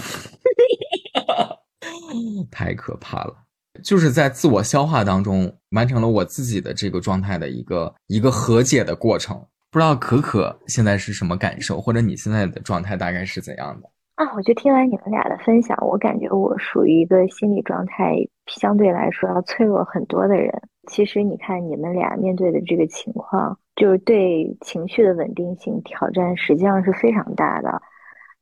[2.51, 3.44] 太可怕了！
[3.83, 9.37] 就是在自我消化当中完成了我自己的这个状态的一个一个和解的过程。
[9.71, 13.89] 不知道可可现在是什么感受，或者你现在的状态大概是怎样的？
[14.15, 18.15] 啊，我就听完你们俩的分享，我感觉我属于一个心理状态
[18.47, 20.53] 相对来说要脆弱很多的人。
[20.89, 23.59] 其实你看你们俩面对的这个情况。
[23.75, 27.83] 就是对情绪的稳定性挑战实际上是非常大的，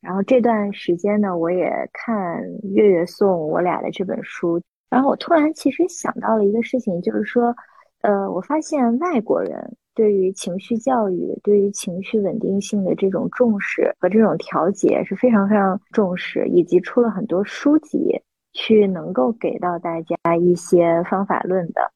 [0.02, 2.38] 然后这段时间呢，我也看
[2.74, 4.60] 月月送我俩的这本书，
[4.92, 7.56] 然后我突然其实想到了一个事情，就是说，
[8.02, 18.20] 呃，我发现外国人对于情绪教育、对于情绪稳定性的这种重视和这种调节是非常非常重视，以及出了很多书籍
[18.52, 21.90] 去能够给到大家一些方法论的。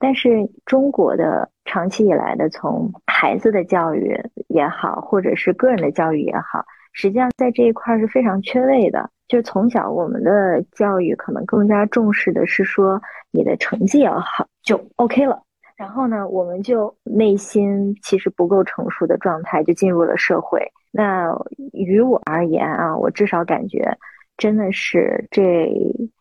[0.00, 6.64] 但是中国的长期以来的从孩子的教育也好，或者是个人的教育也好。
[6.92, 9.08] 实际上，在这一块是非常缺位的。
[9.30, 13.00] 就从小我们的教育可能更加重视的是说
[13.30, 15.40] 你的成绩要好就 OK 了。
[15.76, 20.60] 然后呢，我们就内心其实不够成熟的状态就进入了社会。
[20.90, 21.32] 那
[21.72, 23.96] 于我而言啊，我至少感觉
[24.36, 25.70] 真的是这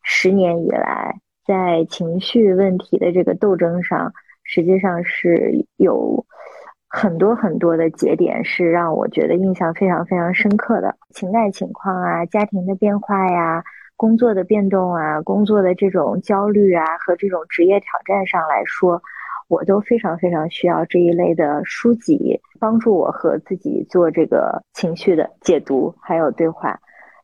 [0.03, 6.23] 十年以来，在情绪问题的这个斗争上，实际上是有。
[6.91, 13.63] 很多很多的节点是让我觉得印象非常非常深刻的情感情况啊，家庭的变化呀，
[13.95, 18.99] 工作的变动啊，工作的这种焦虑啊和这种职业挑战上来说，
[19.47, 26.79] 我都非常非常需要这一类的书籍帮助我和自己做这个情绪的解读还有对话。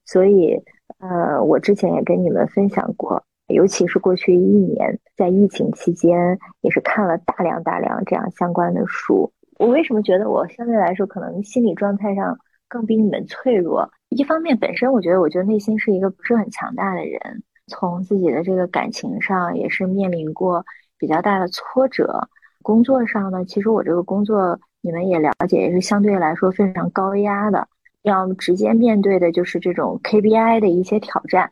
[0.05, 0.63] 所以，
[0.99, 9.31] 呃，我之前也跟你们分享过，尤其是过去一年在疫情期间，也是看了大量大量这样相关的书。
[9.57, 12.37] 我为什么觉得我相对来说可能心理状态上
[12.67, 13.89] 更比你们脆弱？
[14.09, 17.19] 一方面，本身我觉得，我觉得内心是一个不是很强大的人，
[17.67, 20.65] 从自己的这个感情上也是面临过
[20.97, 22.27] 比较大的挫折。
[22.61, 27.67] 工作上呢，其实我这个工作你们也了解，也是相对来说非常高压的，
[28.01, 31.51] 要直接面对的就是这种 KPI 的一些挑战。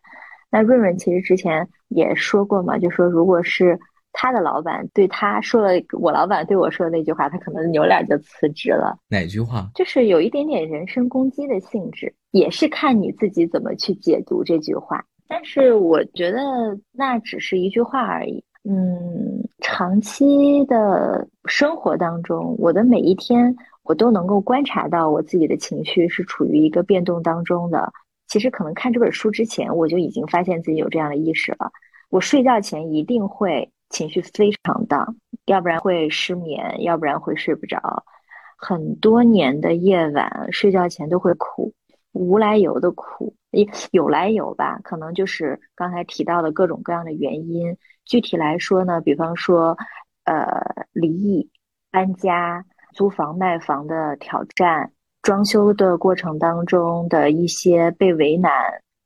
[0.50, 3.80] 那润润其实之前也说过嘛，就说如果是。
[4.14, 8.96] 他的老板对他说了，我老板对我说的那句话，他可能扭脸就辞职了。
[9.10, 9.68] 哪句话？
[9.74, 15.04] 就是有一点点人身攻击的性质，也是看你自己怎么去解读这句话。
[15.28, 16.40] 但是我觉得
[16.92, 18.42] 那只是一句话而已。
[18.70, 27.92] 嗯，长期的生活当中，我的每一天，我都能够观察到我自己的情绪是处于一个变动当中的。
[28.28, 31.72] 其实可能看这本书之前，我就已经发现自己有这样的意识了。
[32.10, 33.68] 我睡觉前一定会。
[33.94, 35.08] 情绪非常大，
[35.46, 38.04] 要不然会失眠，要不然会睡不着。
[38.58, 41.72] 很多年的夜晚，睡觉前都会哭，
[42.12, 43.36] 无来由的哭，
[43.92, 44.80] 有来由吧？
[44.84, 47.78] 可能就是刚才提到的各种各样的原因。
[48.04, 49.78] 具体来说呢，比方说，
[50.26, 50.48] 呃，
[50.92, 51.52] 离异、
[51.92, 54.92] 搬家、租房、卖房的挑战，
[55.22, 58.52] 装修的过程当中的一些被为难、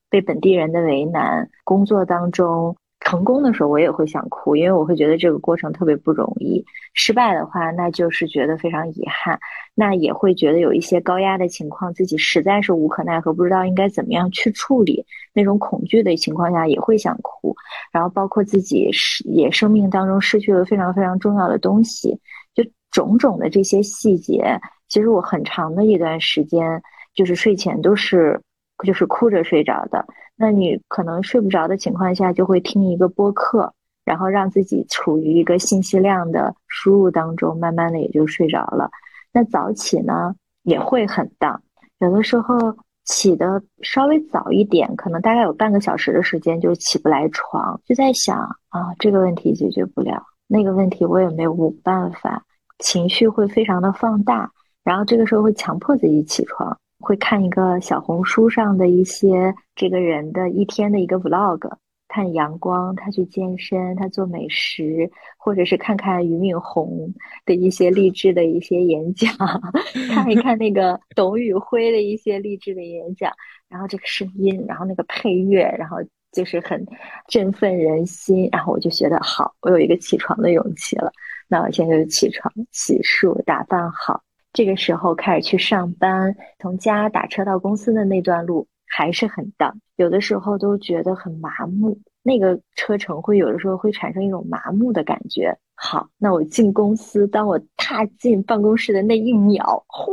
[0.10, 2.78] 被本地人的为难，工作当中。
[3.00, 6.62] 成功的时候，我也会想哭，因为我会觉得这个过程特别不容易；
[6.94, 9.40] 失败的话，那就是觉得非常遗憾，
[9.76, 15.06] 那也会觉得有一些高压的情况，自己实在是无可奈何，不知道应该怎么样去处理。
[15.32, 17.56] 那种恐惧的情况下，也会想哭。
[17.92, 22.20] 然后包括自己是也生命当中失去了非常非常重要的东西，
[22.56, 26.82] 就种种的这些细节，其实我很长的一段时间，
[27.14, 28.42] 就是睡前都是
[28.84, 30.06] 就是哭着睡着的。
[30.38, 33.74] 那你可能睡不着的情况下，就会听一个播客，
[34.06, 38.90] 然后让自己处于一个信息量的输入当中，慢慢的也就睡着了。
[39.34, 41.62] 那早起呢，也会很荡，
[42.00, 48.38] 有的时候起的稍微早一点，可能大概有半个小时的时间就起不来床，就在想
[48.70, 52.44] 啊，这个问题解决不了，那个问题我也没有办法，
[52.80, 54.52] 情绪会非常的放大，
[54.84, 56.78] 然后这个时候会强迫自己起床。
[57.00, 61.72] 会看一个小红书上的一些这个人的一天的一个 vlog，
[62.08, 67.14] 看阳光，他去健身，他做美食，或者是看看俞敏洪
[67.46, 69.32] 的一些励志的一些演讲，
[70.14, 73.32] 看一看那个董宇辉的一些励志的演讲，
[73.70, 75.98] 然后这个声音，然后那个配乐，然后
[76.32, 76.84] 就是很
[77.28, 81.12] 振奋人心，然后我就觉得好，我有一个起床的勇气了。
[81.48, 84.22] 那我现在就起床，洗漱，打扮好。
[84.54, 92.00] 这个时候开始去上班，从家打车到公司的那段路还是很荡，有的时候都觉得很麻木。
[92.24, 95.58] 那个车程会有的时候会产生一种麻木的感觉。
[95.76, 100.06] 好，那我进公司，当我踏进办公室的那一秒，哗，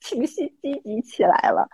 [0.00, 1.68] 情绪积极起来了，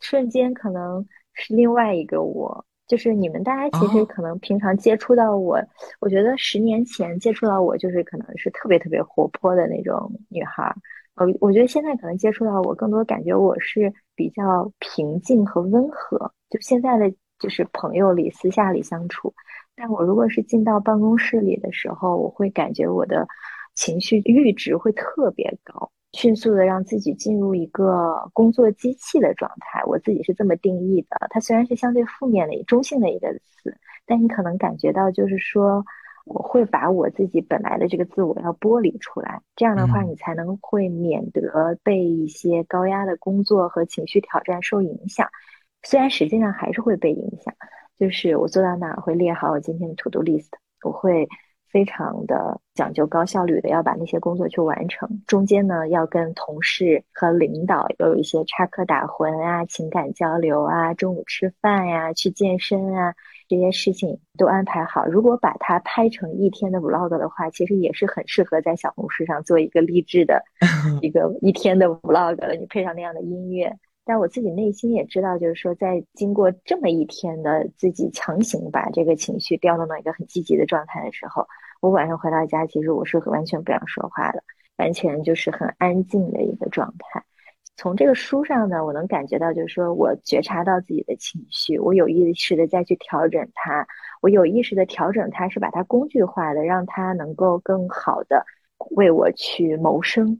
[0.00, 2.66] 瞬间可能是另外一个我。
[2.86, 5.58] 就是你们大家其实可能平常接触到我，
[6.00, 10.74] 我觉得十年前接触到我就是可能是特别特别活泼的那种女孩。
[11.16, 16.32] 我我觉得现在可能接触到我，更多感觉我是比较平静和温和。
[16.50, 19.32] 就现在的就是朋友里私下里相处，
[19.76, 23.26] 但我如果是进到办公室里的时候，我会感觉我的
[23.74, 29.82] 情绪阈值会特别高，迅速的让自己进入一个工作机器的状态。
[29.86, 31.26] 我自己是这么定义的。
[31.30, 35.84] 它虽然是相对负面的、中性的一个词，但你可能感觉到，就是说，
[36.24, 39.40] 我会把我自己本来的这个自我要剥离出来。
[39.56, 45.28] 这样的话，你才能会免得被一些高压的工作和情绪挑战受影响。
[45.82, 47.54] 虽然实际上还是会被影响，
[47.98, 50.50] 就是我做到哪会列好我今天的 to do list，
[50.82, 51.28] 我会。
[51.74, 55.24] 非常的讲究高效率的，要把那些工作去完成。
[55.26, 63.12] 中间呢，要跟同事和领导有一些插科打诨啊、情感交流啊、中午吃饭呀、去健身啊，
[63.48, 65.04] 这些事情都安排好。
[65.06, 70.42] 如果把它拍成一天的 vlog 的话，其实也是很适合在小红书上做一个励志的
[71.02, 72.54] 一个一天的 vlog 了。
[72.54, 73.76] 你配上那样的音乐。
[74.06, 81.46] 但我自己内心也知道，就是说，在经过这么一天的自己强行把这个情绪调动到一个很积极的状态的时候，
[81.80, 84.42] 我晚上回到家，其实我是完全不想说话的，
[84.76, 87.24] 完全就是很安静的一个状态。
[87.76, 93.86] 从这个书上呢，我能感觉到，就是说我觉察到自己的情绪，我有意识的再去调整它，
[94.22, 98.44] 我有意识的调整它，是把它工具化的，让它能够更好的
[98.90, 100.38] 为我去谋生，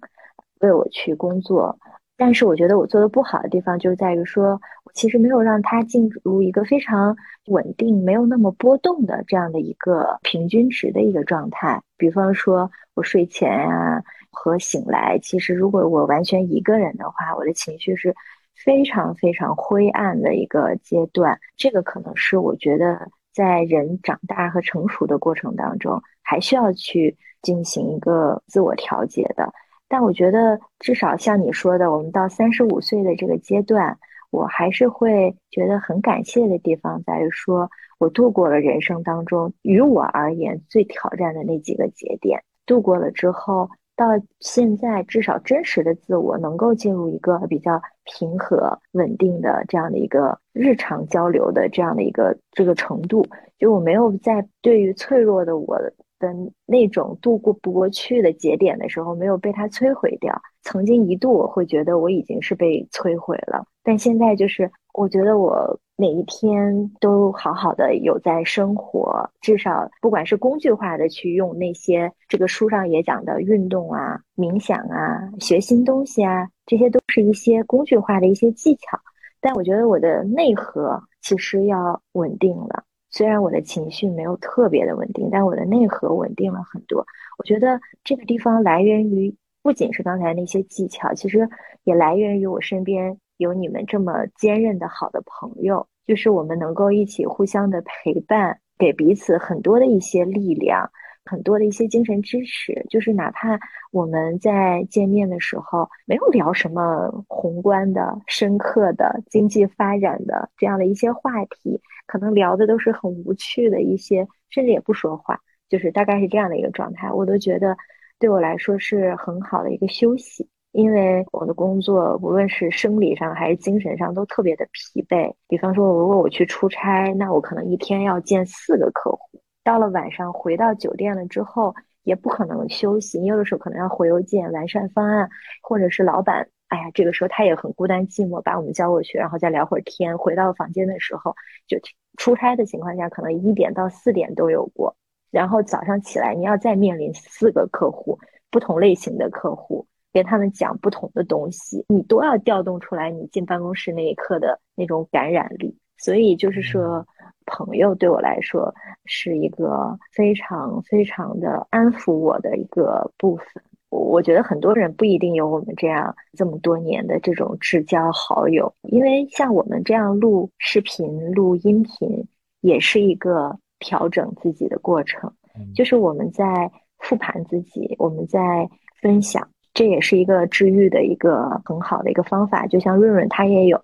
[0.60, 1.76] 为我去工作。
[2.16, 4.52] 但是我觉得我做的不好的地方，就在于说
[4.84, 7.16] 我其实没有让它进入一个非常
[7.46, 11.82] 稳定、没有那么波动的这样的一个平均值的一个状态。
[11.96, 14.00] 比方说，我睡前啊
[14.34, 18.14] 和醒来，其实如果我完全一个人的话，我的情绪是
[18.54, 21.38] 非常非常灰暗的一个阶段。
[21.56, 29.52] 这个可能是我觉得在人长大和成熟的过程当中，还需要去进行一个自我调节的。
[29.88, 33.96] 但我觉得，至少像你说的，我们到三十五岁的这个阶段，
[34.30, 44.06] 我还是会觉得很感谢的地方在于说，我度过了人生当中于我而言最挑战的那几个节点，度过了之后，到
[44.40, 53.26] 现在至少真实的自我能够进入一个比较平和、稳定的这样的一个日常交流的这样的一个这个程度，
[53.58, 55.78] 就我没有在对于脆弱的我。
[56.20, 56.32] 的
[56.64, 60.32] 那种度过不过去的节点的时候，没有被它摧毁掉。
[60.62, 78.98] 曾经一度我会觉得我已经是被摧毁了，但现在就是我觉得我每一天都好好的有在生活，至少不管是工具化的去用那些这个书上也讲的运动啊、冥想啊、学新东西啊，这些都是一些工具化的一些技巧。
[79.40, 82.82] 但我觉得我的内核其实要稳定了。
[83.10, 87.06] 虽然我的情绪没有特别的稳定，但我的内核稳定了很多。
[87.38, 89.32] 我觉得这个地方来源于
[89.62, 91.48] 不仅是刚才那些技巧，其实
[91.84, 100.90] 也来源于我身边有你们这么坚韧的好的朋友，就是我们能够一起互相的陪伴，给彼此很多的一些力量。
[101.26, 103.58] 很多的一些精神支持，就是哪怕
[103.90, 115.40] 我们在见面的时候没有聊什么宏观的、深刻的经济发展的这样的一些话题，可能聊的都是很无趣的一些，甚至也不说话，
[115.70, 117.10] 就是大概是这样的一个状态。
[117.10, 117.74] 我都觉得
[118.18, 125.32] 对我来说是很好的一个休息，因为我的工作无论是生理上还是精神上都特别的疲惫。
[125.46, 129.40] 比方说，如果我去出差，那我可能一天要见四个客户。
[129.62, 131.72] 到了晚上回到酒店了之后，
[132.02, 135.30] 也不可能休息，你有的时候可能要回邮件、完善方案，
[135.62, 140.18] 或者是老板，哎呀，这个时候他也很孤单寂寞，把我们叫过去，然后再聊会儿天。
[140.18, 141.36] 回到房间的时候，
[141.68, 141.78] 就
[142.16, 144.96] 出差的情况下，可能一点到四点都有过。
[145.30, 148.18] 然后早上起来，你要再面临四个客户，
[148.50, 155.76] 不同类型的客户，跟他们讲不同的东西，你都要调动出来你进办公室那一刻的那种感染力。
[155.98, 157.06] 所以就是说。
[157.46, 163.62] 朋友对我来说是一个非常非常的安抚我的一个部分。
[163.90, 172.26] 我觉得很多人不一定有我们这样这么多年的这种至交好友，因为像我们这样录视频、录音频，
[172.62, 175.30] 也是一个调整自己的过程。
[175.74, 178.66] 就是我们在复盘自己，我们在
[179.02, 182.66] 分享，这也是一个治愈的一个很好的一个方法。
[182.66, 183.78] 就像润润他也有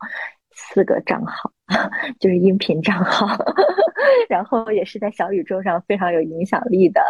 [0.52, 1.52] 四个账号。
[2.18, 3.28] 就是音频账号，
[4.28, 7.00] 然后也是在小宇宙上非常有影响力的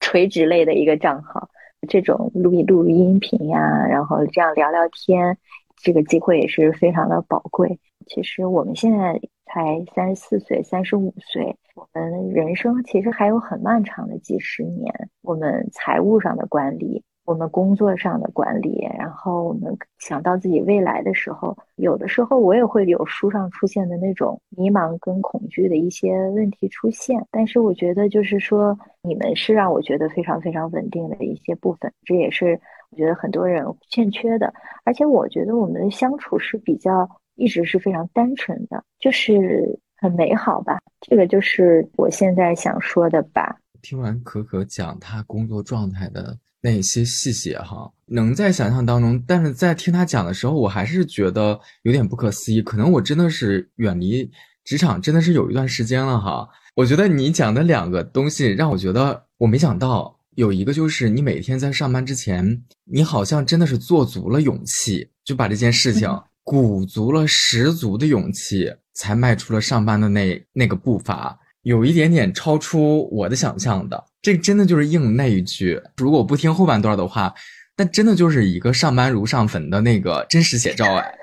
[0.00, 1.48] 垂直类的一个账号。
[1.86, 5.38] 这种录一录音频呀，然后这样聊聊天，
[5.76, 7.78] 这个机会也是非常的宝贵。
[8.08, 14.92] 其实我们现在才三十四岁、三十五岁，我们人生其实还有很漫长的几十年。
[15.22, 17.04] 我们财务上的管理。
[17.24, 27.24] 我们工作上的管理，然后我们想到自己未来的时候，有的时候我也会有书上出现的那种迷茫跟恐惧的一些问题出现。
[27.30, 32.58] 但是我觉得，就是说，你们是让我觉得非常非常稳定的一些部分，这也是
[32.90, 34.52] 我觉得很多人欠缺的。
[34.84, 40.78] 而且我觉得我们的相处是比较一直是非常单纯的，就是很美好吧。
[41.00, 43.56] 这个就是我现在想说的吧。
[43.82, 52.60] 听完可可讲他工作状态的那些细节哈，能在想象当中，但是在听他讲的时候，我还是觉得有点不可思议。
[52.60, 54.30] 可能我真的是远离
[54.64, 56.48] 职场真的是有一段时间了哈。
[56.74, 66.08] 我觉得你讲的两个东西让我觉得我没想到，有一个就是你每天在上班之前，你好像真的是做足了勇气，就把这件事情
[66.44, 71.38] 鼓足了十足的勇气，才迈出了上班的那那个步伐。
[71.62, 75.78] 有一点点超出我的想象的，这真的就是应那一句。
[75.96, 77.34] 如果不听后半段的话，
[77.76, 81.14] 那真的就是一个上班如上坟的那个真实写照哎，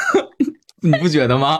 [0.80, 1.58] 你不觉得吗？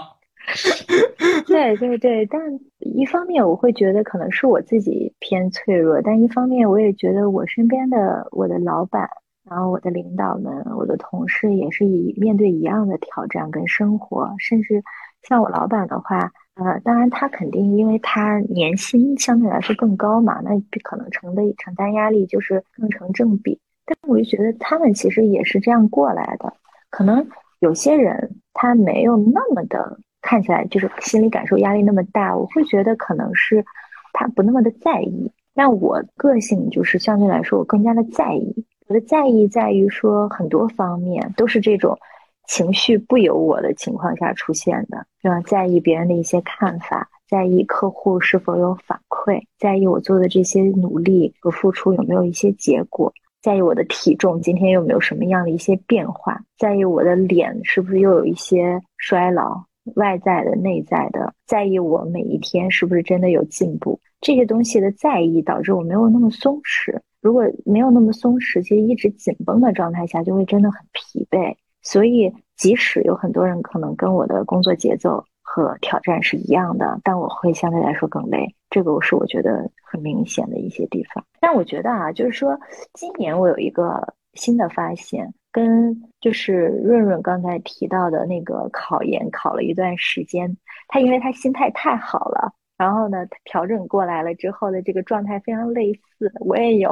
[1.47, 2.41] 对对对，但
[2.79, 9.07] 一方面我会觉得可能是我自己偏脆弱，但一方面我也觉得我身边的我的老板，
[9.49, 14.83] 然后我的领导们，我的同事也是以面对一样的挑战跟生活，甚至
[15.29, 16.33] 像我老板的话。
[16.57, 20.51] 呃，当然，他肯定因为他年薪相对来说更高嘛，那
[20.85, 23.59] 可能承的承担压力就是更成正比。
[23.85, 26.53] 但我就觉得他们其实也是这样过来的。
[26.91, 27.27] 可能
[27.59, 33.65] 有些人他没有那么的看起来就是心理感受压力那么大，我会觉得可能是
[34.13, 35.33] 他不那么的在意。
[35.55, 38.65] 但我个性就是相对来说我更加的在意。
[38.87, 41.99] 我的在意在于说很多方面都是这种。
[42.47, 45.41] 情绪不由我的情况下出现的，对吧？
[45.43, 59.65] 在意别人的一些看法，在意客户是否有反馈，在意我做的这些努力和付出有没有一些结果，在意我的体重今天有没有什么样的一些变化，在意我的脸是不是又有一些衰老，
[59.97, 67.01] 外在的、内在的，在意我每一天是不是真的有进步，这些东西的在意导致我没有那么松弛。
[67.21, 71.57] 如果没有那么松弛，其实一直紧绷的状态下就会真的很疲惫。
[71.85, 78.53] 所以，即使有很多人可能跟我的工作节奏和挑战是一样的，但我会相对来说更累。
[78.71, 81.25] 这个我是我觉得很明显的一些地方。
[81.39, 82.59] 但我觉得啊，就是说，
[82.95, 90.57] 今年我有一个新的发现，跟就是润润刚才提到的那个考研考了一段时间，
[90.89, 96.91] 他因为他心态太好了，然后呢，调整过来了之后的这个状态非常类似，我也有。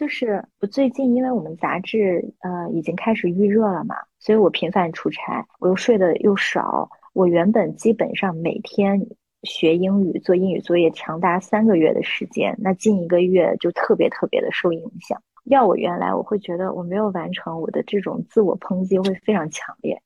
[0.00, 6.88] 就是我最近，因为我们杂志呃已经开始预热了嘛，所以我频繁出差，我又睡得又少。
[7.12, 8.98] 我原本基本上每天
[9.42, 15.22] 学英语、做英语作业长达三个月的时间，那近一个月就特别特别的受影响。
[15.44, 20.00] 要我原来，我会觉得我没有完成，我的这种自我抨击会非常强烈。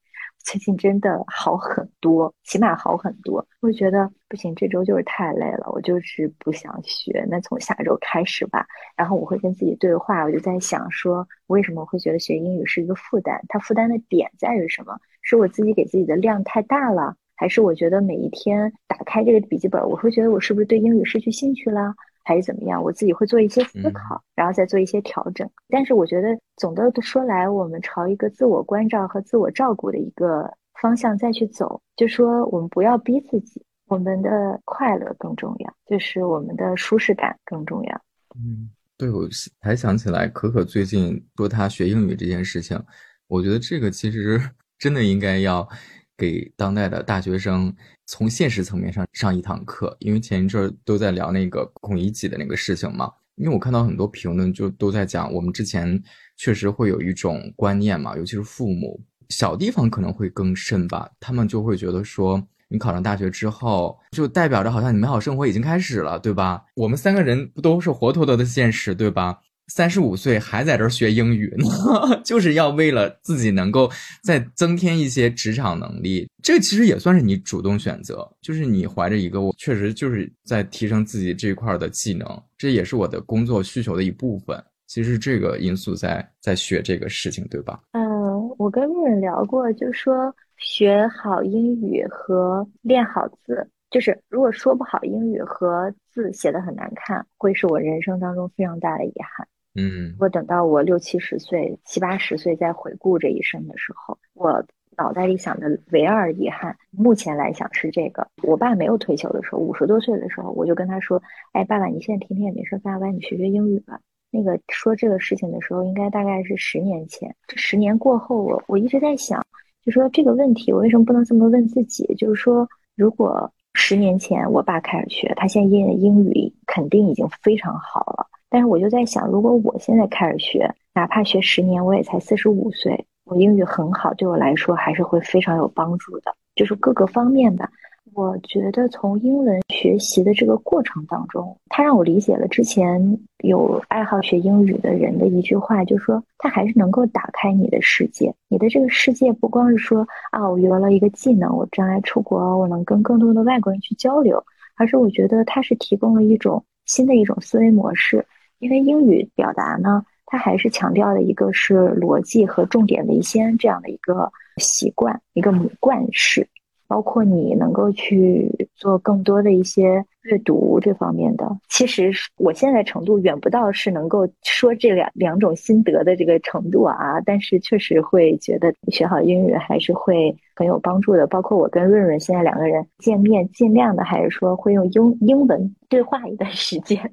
[0.45, 3.45] 最近真的好很多，起码好很多。
[3.61, 7.27] 我觉得不行，这周就是太累了，我就是不想学。
[7.31, 8.67] 那从下周开始吧。
[8.95, 13.41] 然后我会跟自己对话，我就在想，说为什么我会觉得学英语是一个负担？
[13.49, 14.99] 它负担的点在于什么？
[15.23, 21.95] 是我自己给自己的量太大了，还是我觉得每一天打开这个笔记本，我会觉得我是不是对英语失去兴趣了？
[22.25, 22.83] 还是怎么样？
[22.83, 25.49] 我自己会做一些思考，然后再做一些调整。
[25.69, 30.51] 但是我觉得总的说来，我们朝一个自我关照和自我照顾的一个
[30.81, 31.81] 方向再去走。
[31.97, 38.01] 就说我们不要逼自己，我们的快乐更重要，就是我们的舒适感更重要。
[38.37, 39.29] 嗯，对，我
[39.61, 42.83] 才想起来，可可最近说她学英语这件事情，
[43.29, 44.41] 我觉得这个其实
[44.79, 45.69] 真的应该要。
[46.17, 47.75] 给当代的大学生
[48.07, 53.11] 从现实层面上上一堂课，因为前一阵儿都在聊那个孔乙己的那个事情嘛。
[53.37, 56.01] 因为我看到很多评论就都在讲，我们之前
[56.37, 61.11] 确实会有一种观念嘛，尤其是父母，小地方可能会更甚吧。
[61.19, 66.65] 他们就会觉得说，你考上大学之后，就代表着好像你美好生活已经开始了，对吧？
[66.77, 69.41] 我们三个人不都是活脱脱的现实，对吧？
[69.69, 73.91] 三十五岁还在这儿学英语呢， 就是要为了自己能够
[74.23, 76.29] 再增添一些职场能力。
[76.43, 82.27] 这其实也算是你主动选择，就是你怀着一个我确实就是在提升自己这一块的技能，
[82.59, 84.63] 这也是我的工作需求的一部分。
[84.87, 87.81] 其实这个因素在在学这个事情，对吧？
[87.93, 99.49] 嗯，我跟路人聊过，就说学好英语和练好字，就是如果说不好英语和字写的很难看，会是我人生当中非常大的遗憾。
[99.75, 104.65] 嗯，我等到我六七十岁、七八十岁再回顾这一生的时候，我
[104.97, 111.21] 脑袋里想的唯二遗憾，目前来想是这个：我爸没有退休的时候，五十多岁的时候，我就跟他说
[111.53, 117.35] ：“哎，爸爸，你现在天天也没事干，完你学学英语吧。”那个说这个事情的时候，应该大概是十年前。
[117.49, 119.45] 这十年过后，我我一直在想，
[119.85, 122.05] 就说这个问题，我为什么不能这么问自己？
[122.17, 128.27] 就是说，如果十年前我爸开始学，他现在英语肯定已经非常好了。
[128.55, 137.69] 但是我就在想，如果我现在开始学，哪怕学十年，我也才四十五岁，我英语很好，对我来说还是会非常有帮助的，就是各个方面吧。
[138.13, 148.33] 我觉得从英文学习的这个过程当中，它让我理解了之前有爱好学英语的人的一句话，就是说它还是能够打开你的世界。
[148.49, 154.41] 你的这个世界不光是说啊，我学了一个技能，我将来出国我能跟更多的外国人去交流，
[154.77, 158.25] 而是我觉得它是提供了一种新的一种思维模式。
[158.59, 166.49] 因为英语表达呢，它还是强调的一个是逻辑和重点为先这样的一个习惯，一个母惯式。
[166.87, 181.27] 包括你能够去做更多的一些阅读这方面的，其实我现在程度远不到是能够说这两两种心得的这个程度啊，但是确实会觉得学好英语还是会很有帮助的。
[181.27, 187.11] 包括我跟润润现在两个人见面，尽量的还是说会用英英文对话一段时间。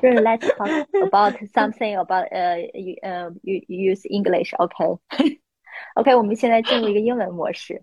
[0.00, 2.56] 润润，Let's talk about something about 呃
[3.02, 7.82] 呃，use English，OK？OK， 我们现在进入一个英文模式。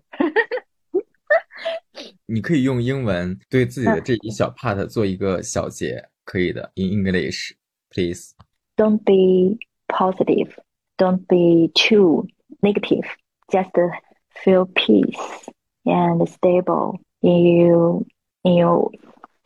[2.26, 6.72] 你可以用英文对自己的这一小 part 做一个小结，可以的。
[6.74, 7.52] In English,
[7.90, 8.32] please.
[8.76, 10.56] Don't be positive.
[10.96, 12.26] Don't be too
[12.60, 13.06] negative.
[13.48, 13.72] Just
[14.42, 15.48] feel peace
[15.84, 18.06] and stable in you
[18.42, 18.90] in your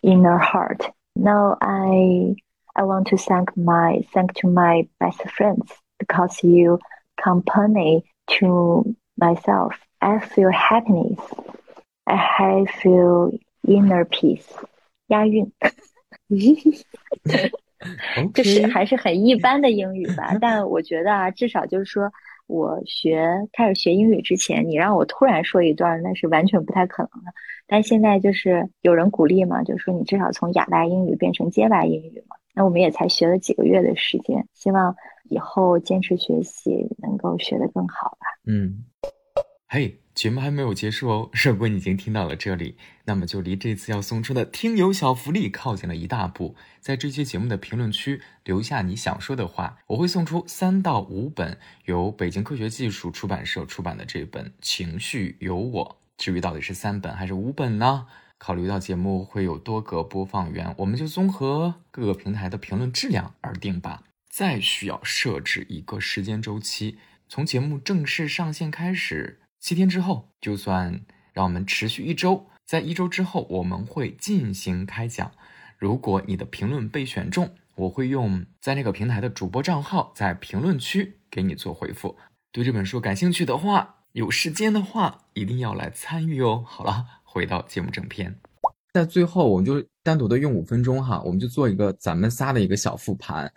[0.03, 0.91] inner heart.
[1.15, 2.37] Now I
[2.74, 6.80] I want to thank my thank to my best friends because you
[7.18, 8.04] company
[8.40, 9.76] to myself.
[10.02, 11.20] I feel happiness
[12.06, 14.44] I have feel inner peace，
[15.08, 15.52] 押韵，
[18.34, 20.36] 就是还是很一般的英语吧。
[20.42, 22.12] 但我觉得啊，至少就是说
[22.48, 27.32] 我学开始学英语之前，你让我突然说一段，那是完全不太可能的。
[27.68, 32.36] 但现在就是有人鼓励嘛，就说你至少从哑巴英语变成结巴英语嘛。
[32.54, 34.96] 那我们也才学了几个月的时间，希望
[35.30, 38.28] 以后坚持学习能够学得更好吧。
[38.46, 38.86] 嗯，
[39.68, 40.00] 嘿。
[40.14, 46.56] 节目还没有结束哦，如果你已经听到了这里，那么就离这次要送出的听友小福利靠近了一大步。
[46.80, 55.84] 在这期节目的评论区留下你想说的话，我会送出三到五本由北京科学技术出版社出版的这本《情绪有我》。
[56.16, 58.06] 至于到底是三本还是五本呢？
[58.46, 64.04] 考虑到节目会有多个播放源，我们就综合各个平台的评论质量而定吧。
[64.30, 66.98] 再需要设置一个时间周期，
[67.30, 69.40] 从节目正式上线开始。
[69.62, 75.32] 七天之后，就算让我们持续一周，在一周之后，我们会进行开奖。
[75.78, 82.18] 如果你的评论被选中，我会用在那个平台的主播账号在评论区给你做回复。
[82.52, 86.62] 对这本书感兴趣的话，有时间的话，一定要来参与哦。
[86.68, 88.34] 好了，回到节目正片，
[88.94, 93.52] 在最后，我们就单独的用五分钟哈，我们就做一个咱们仨的一个小复盘。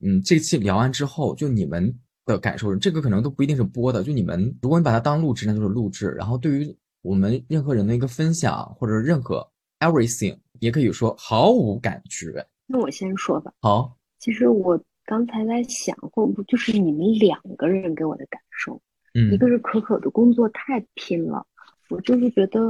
[0.00, 1.96] 嗯，这期聊完之后，就你们。
[2.26, 4.04] 的感受，这个可能都不一定是播的。
[4.04, 6.10] 就你们，如果你把它当录制，那就是录制。
[6.10, 9.44] 然后对于我们任何人的一个分享，或者任何
[9.80, 12.46] everything，也可以说毫无感觉。
[12.66, 13.52] 那我先说吧。
[13.62, 18.80] 好，其实我刚才在想，会不会就是你们两个人给我的感受？
[19.14, 21.44] 嗯，一个是可可的工作太拼了，
[21.88, 22.60] 我就是觉得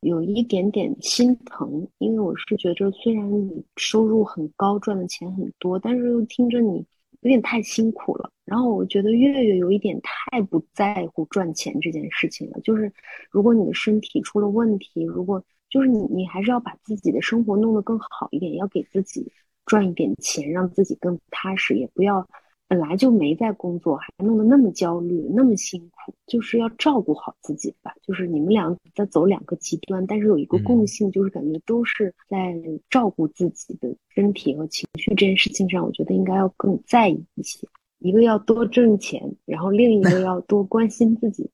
[0.00, 6.86] 有一点点心疼，因为我是觉得虽然你收入很高，赚的钱很多，但是又听着你。
[7.22, 12.60] 有点太辛苦了，然后我觉得月月有一点太不在乎赚钱这件事情了。
[12.60, 12.92] 就是
[13.30, 19.32] 如果你的身体出了问题，如果就是你，你还是要把自己的生活弄得更好一点，要给自己
[19.64, 22.28] 赚一点钱，让自己更踏实，也不要。
[22.68, 27.94] 本来就没在工作，还弄得那么焦虑，那么辛苦，就是要照顾好自己吧。
[28.02, 32.54] 就是你们俩在走两个极端，但是有一个共性，就是感觉都是在
[32.90, 37.68] 照顾自己的身体和情绪这件事情上，我觉得应该要更在意一些。
[37.98, 41.50] 一个要多挣钱，然后另一个要多关心自己。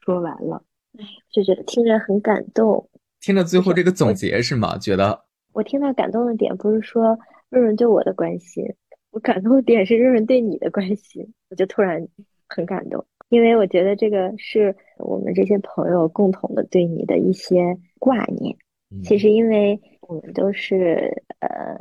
[0.00, 0.62] 说完了，
[0.98, 2.88] 哎，就觉得听着很感动。
[3.20, 4.78] 听到最后这个总结是吗？
[4.78, 7.18] 觉得我听到感动的点不是说
[7.48, 8.64] 润润对我的关心。
[9.10, 12.06] 我感动的点是润润对你的关心，我就突然
[12.48, 18.56] 很感动，因为我觉得这个是我们这些朋友共同的对你的一些挂念。
[19.04, 21.76] 其实，因为我们都是呃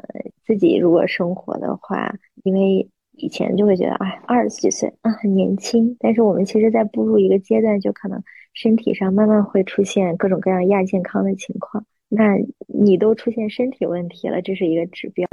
[0.46, 8.22] 自己如果生活的话，因为以前就会觉得哎二十几岁啊很年轻，但是我们其实在步入一个阶段，就可能
[8.54, 11.84] 身体上慢慢会出现各种各样亚健康的情况。
[12.10, 12.38] 那
[12.68, 15.28] 你都出现身体问题了，这是一个指标。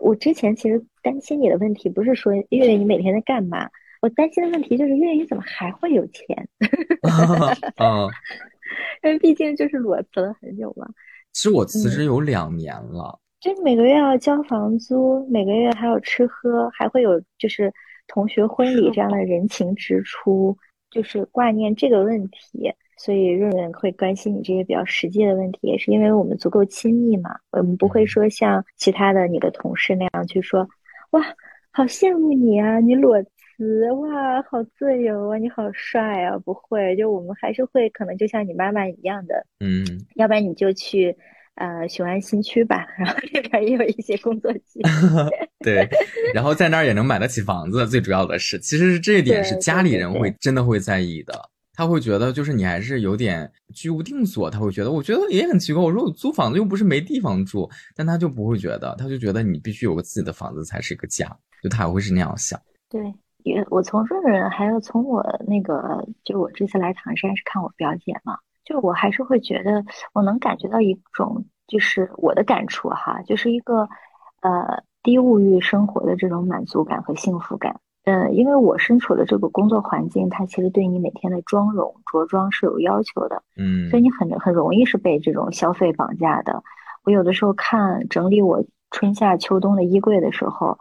[0.00, 3.68] 我之前其实担心你的问题不是说月月你每天在干嘛，
[4.00, 6.48] 我担心的问题就是月月你怎么还会有钱？
[7.76, 8.08] 啊，
[9.02, 10.86] 因为毕竟就是裸辞了很久嘛。
[11.32, 17.72] 其实我辞职有两年了，就每个月要交房租，每个月还有吃喝，还会有就是
[18.08, 20.56] 同学婚礼这样的人情支出，
[20.90, 22.72] 就是挂念这个问题。
[22.96, 27.30] 所以润润会关心你这些比较实际的问题，也是因为我们足够亲密嘛。
[27.50, 30.68] 我们不会说像其他的你的同事那样去说，
[31.10, 31.22] 哇，
[31.72, 36.94] 好羡慕你啊，你裸辞，哇，好自由啊，你好帅啊，不会。
[36.96, 39.84] 就我们还是会可能就像你妈妈一样的，嗯，
[40.14, 41.16] 要不然你就去
[41.56, 45.48] 呃雄安新区吧，然后这边也有一些工作机会。
[45.64, 45.88] 对，
[46.32, 51.34] 然后在那儿也能买得起房子，最主要的是，其实是这一点是家里人会真的会在意的。
[51.80, 54.50] 他会觉得，就是你还是有点居无定所。
[54.50, 55.82] 他会觉得，我觉得也很奇怪。
[55.82, 57.66] 我说我租房子又不是没地方住，
[57.96, 61.34] 但他就不会觉得，他就觉得你必须有个自己的房子才是一个家。
[61.62, 62.60] 就他也会是那样想。
[62.90, 69.82] 对，也我从润润，还有从我那个，就我这次来唐山是看我表姐嘛，就我还是会觉得，
[70.12, 73.88] 我能感觉到一种，就是我的感触哈，就是一个
[74.42, 77.80] 呃低物欲生活的这种满足感和幸福感。
[78.04, 86.62] 嗯，因为我身处的这个工作环境，它其实对你每天的妆容着装是有要求的，嗯，所以你很很容易是被这种消费绑架的。
[87.04, 90.78] 我有的时候看整理我春夏秋冬的衣柜的时候，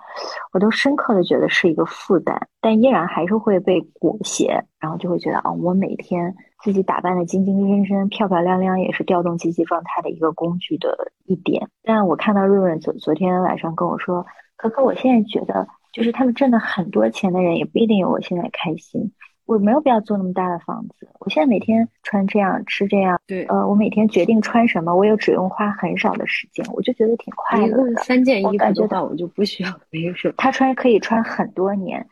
[0.53, 6.33] 我都深刻的觉得是一个负担，但依然还是会被裹挟，然后就会觉得啊，我每天
[6.63, 11.67] 自己打扮的精精神神、漂漂亮亮，也是调动积极状态的一个工具的一点。
[11.83, 14.25] 但我看到润润昨昨天晚上跟我说，
[14.55, 15.67] 可可，我现在觉得。
[15.91, 19.11] 就是他们挣了很多钱的人，也不一定有我现在开心。
[19.45, 21.09] 我没有必要租那么大的房子。
[21.19, 28.03] 我现在每天穿这样，吃这样，对，呃，我每天决定穿什么，我也只用花很少的时间，我就觉得挺快乐的。
[28.03, 30.35] 三件衣服的话，我就不需要 没什么。
[30.37, 32.05] 他穿可以穿很多年，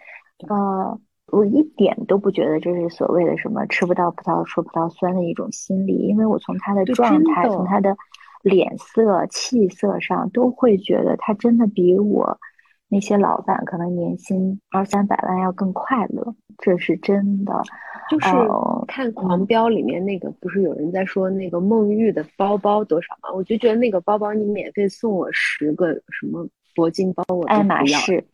[0.50, 1.00] 呃，
[1.32, 7.96] 我一点都不觉得这是所谓的什么吃不到葡萄说葡萄酸的一种心理，因为我从他的状态，从他的
[8.42, 12.40] 脸色、气色上，都会觉得他真的比我。
[12.90, 17.62] 那些老板可能年薪二三百万要更快乐，这是真的。
[18.10, 18.28] 就是
[18.88, 23.30] 看《狂飙》里面那个，不是有人在说那个孟玉的包包多少吗？
[23.36, 28.26] 我就觉得那个包包你免费送我十个什么铂金包，我爱马仕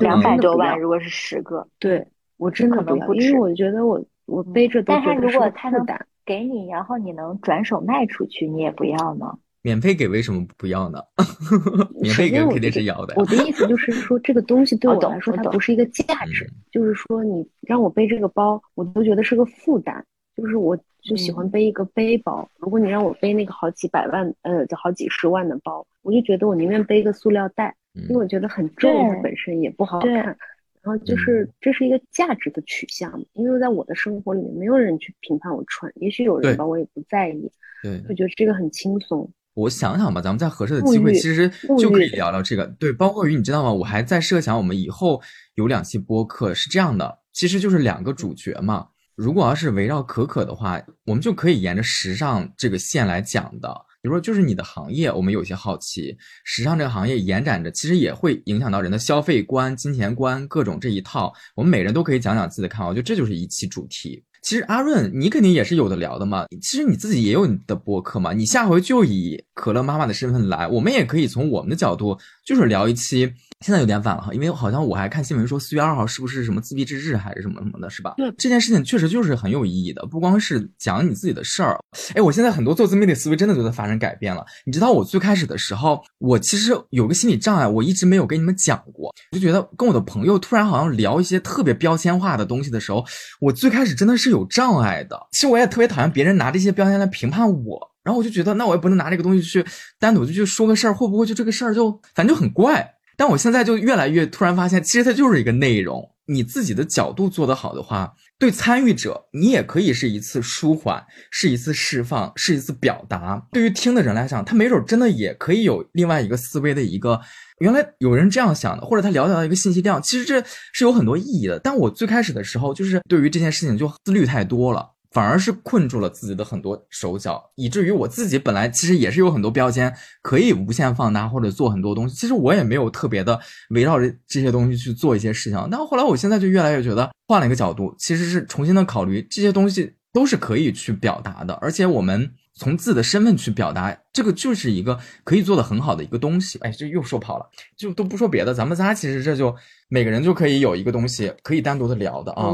[0.00, 2.06] 两百多万，如果是十个，对
[2.36, 6.06] 我真的不要，因为我觉得我我背着都觉得是负担。
[6.24, 9.38] 给你，然后你能转手卖出去，你也不要呢？
[9.66, 11.02] 免费给为什么不要呢？
[12.00, 13.14] 免费给肯定是要的。
[13.16, 16.48] 我的意思就是说，这个东西对我来说它不是一个价值。
[16.70, 20.06] 就是说，你让我背这个包，我都觉得是个负担。
[20.36, 22.48] 就是我就喜欢背一个背包。
[22.58, 30.12] 如果你让我背那个好几百万，呃，就好几十万的包，我就觉得我宁愿背一个塑料袋，因为我觉得很重，它本身也不好看。
[30.14, 30.36] 然
[30.84, 33.20] 后就是这是一个价值的取向。
[33.32, 37.50] 因为在我的生活里面，没有人去评判我穿，也许有人吧，我也不在意。
[37.82, 39.28] 对，我觉得这个很轻松。
[39.56, 42.66] 我想想吧，咱们在合适的机会，其实就可以聊聊这个。
[42.78, 43.72] 对，包括于你知道吗？
[43.72, 45.22] 我还在设想，我们以后
[45.54, 48.88] 有两期播客是这样的，其实就是两个主角嘛。
[49.14, 53.74] 如果要是围绕可可的话，我们就可以沿着时尚这个线来讲的。
[54.02, 56.14] 比如说，就是你的行业，我们有些好奇，
[56.44, 61.32] 时尚这个行业延展着，其实也会影响到人的消费观、金钱观各种这一套。
[61.54, 64.22] 我们每人都可以讲讲自己的看法，我觉得这就是一期主题。
[64.46, 66.46] 其实阿润，你肯定也是有的聊的嘛。
[66.62, 73.32] 其实你自己也有你的播客嘛，你下回就以可乐妈妈的身份来，我们也可以从我们的角度，就是聊一期。
[73.64, 78.12] 现在有点晚了哈，因为好像我还看新闻说四月二号是不是什么自闭之日还是什么什么的，是吧？
[78.18, 81.78] 对，这件事情确实就是很有意义的，不光是讲你自己的事儿。
[82.14, 84.44] 哎，我现在很多做自媒体思维真的都在发生改变了。
[84.66, 93.02] 你知道我最开始的时候，我其实有个心理障碍，我一直没有跟你们讲过，我就觉得跟我的朋友突然好像聊一些特别标签化的东西的时候，
[93.40, 95.18] 我最开始真的是有障碍的。
[95.32, 99.64] 其实我也特别讨厌别人拿这些标签来评判我，然后我就觉得那我也不能拿这个东西去
[99.98, 102.92] 单独就去说个事儿，会不会就这个事儿就反正就很怪。
[103.16, 106.10] 但我现在就越来越突然发现，其实它就是一个内容。
[106.28, 113.40] 你自己的角度做得好的话，对参与者，你也可以是一次舒缓，是一次释放，是一次表达。
[113.52, 117.20] 对于听的人来讲，他没准真的也可以有另外一个思维的一个，
[117.60, 121.60] 原来有人这样想的，或者他了解到一个信息量，其实这是有很多意义的。
[121.60, 124.95] 但我最开始的时候，就是对于这件事情就思虑太多了。
[125.10, 133.38] 反而是困住了自己的很多手脚，以至于我自己本来其实也是有很多标签可以无限放大或者做很多东西，其实我也没有特别的
[133.70, 135.68] 围绕着这些东西去做一些事情。
[135.70, 146.58] 但后来我现在就越来越觉得换了一个角度，其实是重新的考虑这些东西都是可以去表达的，而且我们从自己的身份去表达，这个就是一个可以做的很好的一个东西。
[146.60, 147.46] 哎，这又说跑了，
[147.76, 149.54] 就都不说别的，咱们仨其实这就
[149.88, 152.52] 每个人就可以有一个东西可以单独的聊的啊。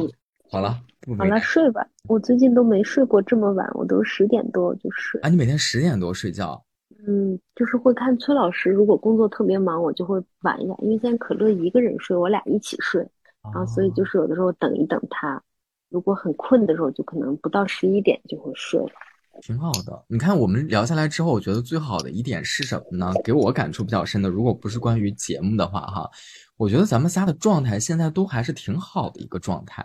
[0.50, 0.80] 好了。
[1.18, 1.86] 好了，睡吧。
[2.08, 5.20] 我最近都没睡过这么晚，我都十点多就睡。
[5.20, 6.64] 啊，你每天十点多睡觉？
[7.06, 8.70] 嗯，就是会看崔老师。
[8.70, 10.76] 如果工作特别忙，我就会晚一点。
[10.80, 13.04] 因为现在可乐一个人睡，我俩一起睡。
[13.52, 15.42] 然后所以就是有的时候等一等他，
[15.90, 18.92] 如果很困的时候，就可能不到十一点就会睡了。
[19.40, 20.04] 挺好的。
[20.06, 23.12] 你看我们聊下来之后，我觉得最好的一点是什么呢？
[23.24, 26.08] 给我感触比较深的，如果不是关于节目的话，哈，
[26.56, 29.84] 我觉得咱们仨的状态现在都还是挺好的一个状态。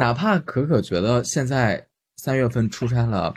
[0.00, 1.86] 哪怕可可觉得现在
[2.16, 3.34] 三月份出差了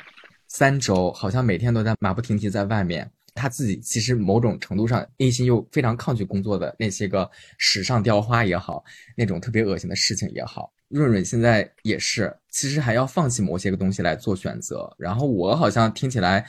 [0.48, 3.12] 三周，好像每天都在马不停蹄在外面。
[3.38, 8.82] 他自己其实某种程度上内心又非常抗拒工作的那些个时尚雕花也好，
[9.18, 10.72] 那种特别恶心的事情也好。
[10.88, 14.90] 润润现在也是，其实还要放弃某些个东西来做选择。
[14.98, 16.46] 然后我好像听起来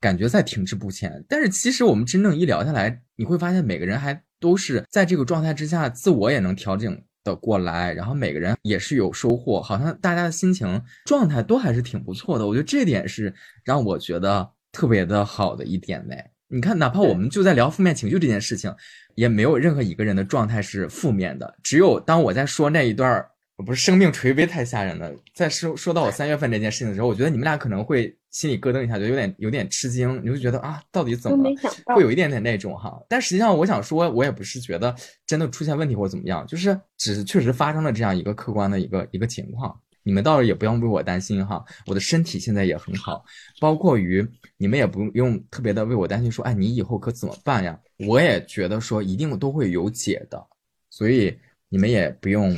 [0.00, 6.98] 感觉在停滞不前，但是其实我们真正一聊下来，你会发现每个人还都是在这个状态之下，自我也能调整
[7.30, 12.46] 的过来，然后每个人也是有收获，好像大家的心情状态都还是挺不错的。
[12.46, 13.34] 我觉得这点是
[13.64, 14.50] 让我觉得。
[14.72, 18.72] 特别的好的一点嘞，你看，哪怕我们就在聊负面情绪这件事情，
[19.16, 21.56] 也没有任何一个人的状态是负面的。
[21.60, 23.29] 只有当我在说那一段儿，
[23.62, 31.56] 不是生命垂危太吓人了，在说说到我三月份这件事情的时候，我觉得你们俩可能会心里咯噔一下，就有点有点吃惊，你就觉得啊，到底怎么了？
[31.94, 33.00] 会有一点点那种哈。
[33.08, 34.94] 但实际上，我想说，我也不是觉得
[35.26, 39.78] 真的出现问题或怎么样，就是只是确实发生了这样一个客观的一个一个情况。
[40.02, 43.22] 你们倒是也不用为我担心哈，我的身体现在也很好，
[43.60, 44.26] 包括于
[44.56, 47.78] 你们也不用特别的为我担心，说哎你以后可怎么办呀？
[48.08, 50.42] 我也觉得说一定都会有解的，
[50.88, 51.36] 所以
[51.68, 52.50] 你们也不用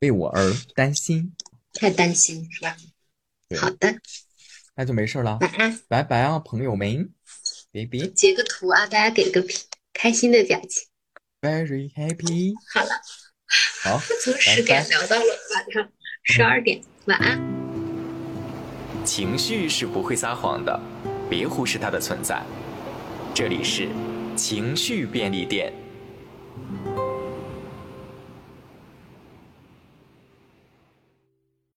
[0.00, 1.34] 为我而担心，
[1.72, 2.76] 太担心是吧？
[3.58, 3.94] 好的，
[4.74, 7.12] 那就没事了，晚安，拜拜啊，朋友们
[7.72, 9.44] ，baby，截个图啊，大家给个
[9.92, 10.88] 开心的表情
[11.40, 12.90] ，very happy，好了，
[13.82, 15.24] 好， 从十点聊到了
[15.54, 15.92] 晚上。
[16.28, 17.40] 十二点，晚安。
[19.04, 20.80] 情绪是不会撒谎的，
[21.30, 22.42] 别忽视它的存在。
[23.32, 23.88] 这里是
[24.36, 25.72] 情绪便利店。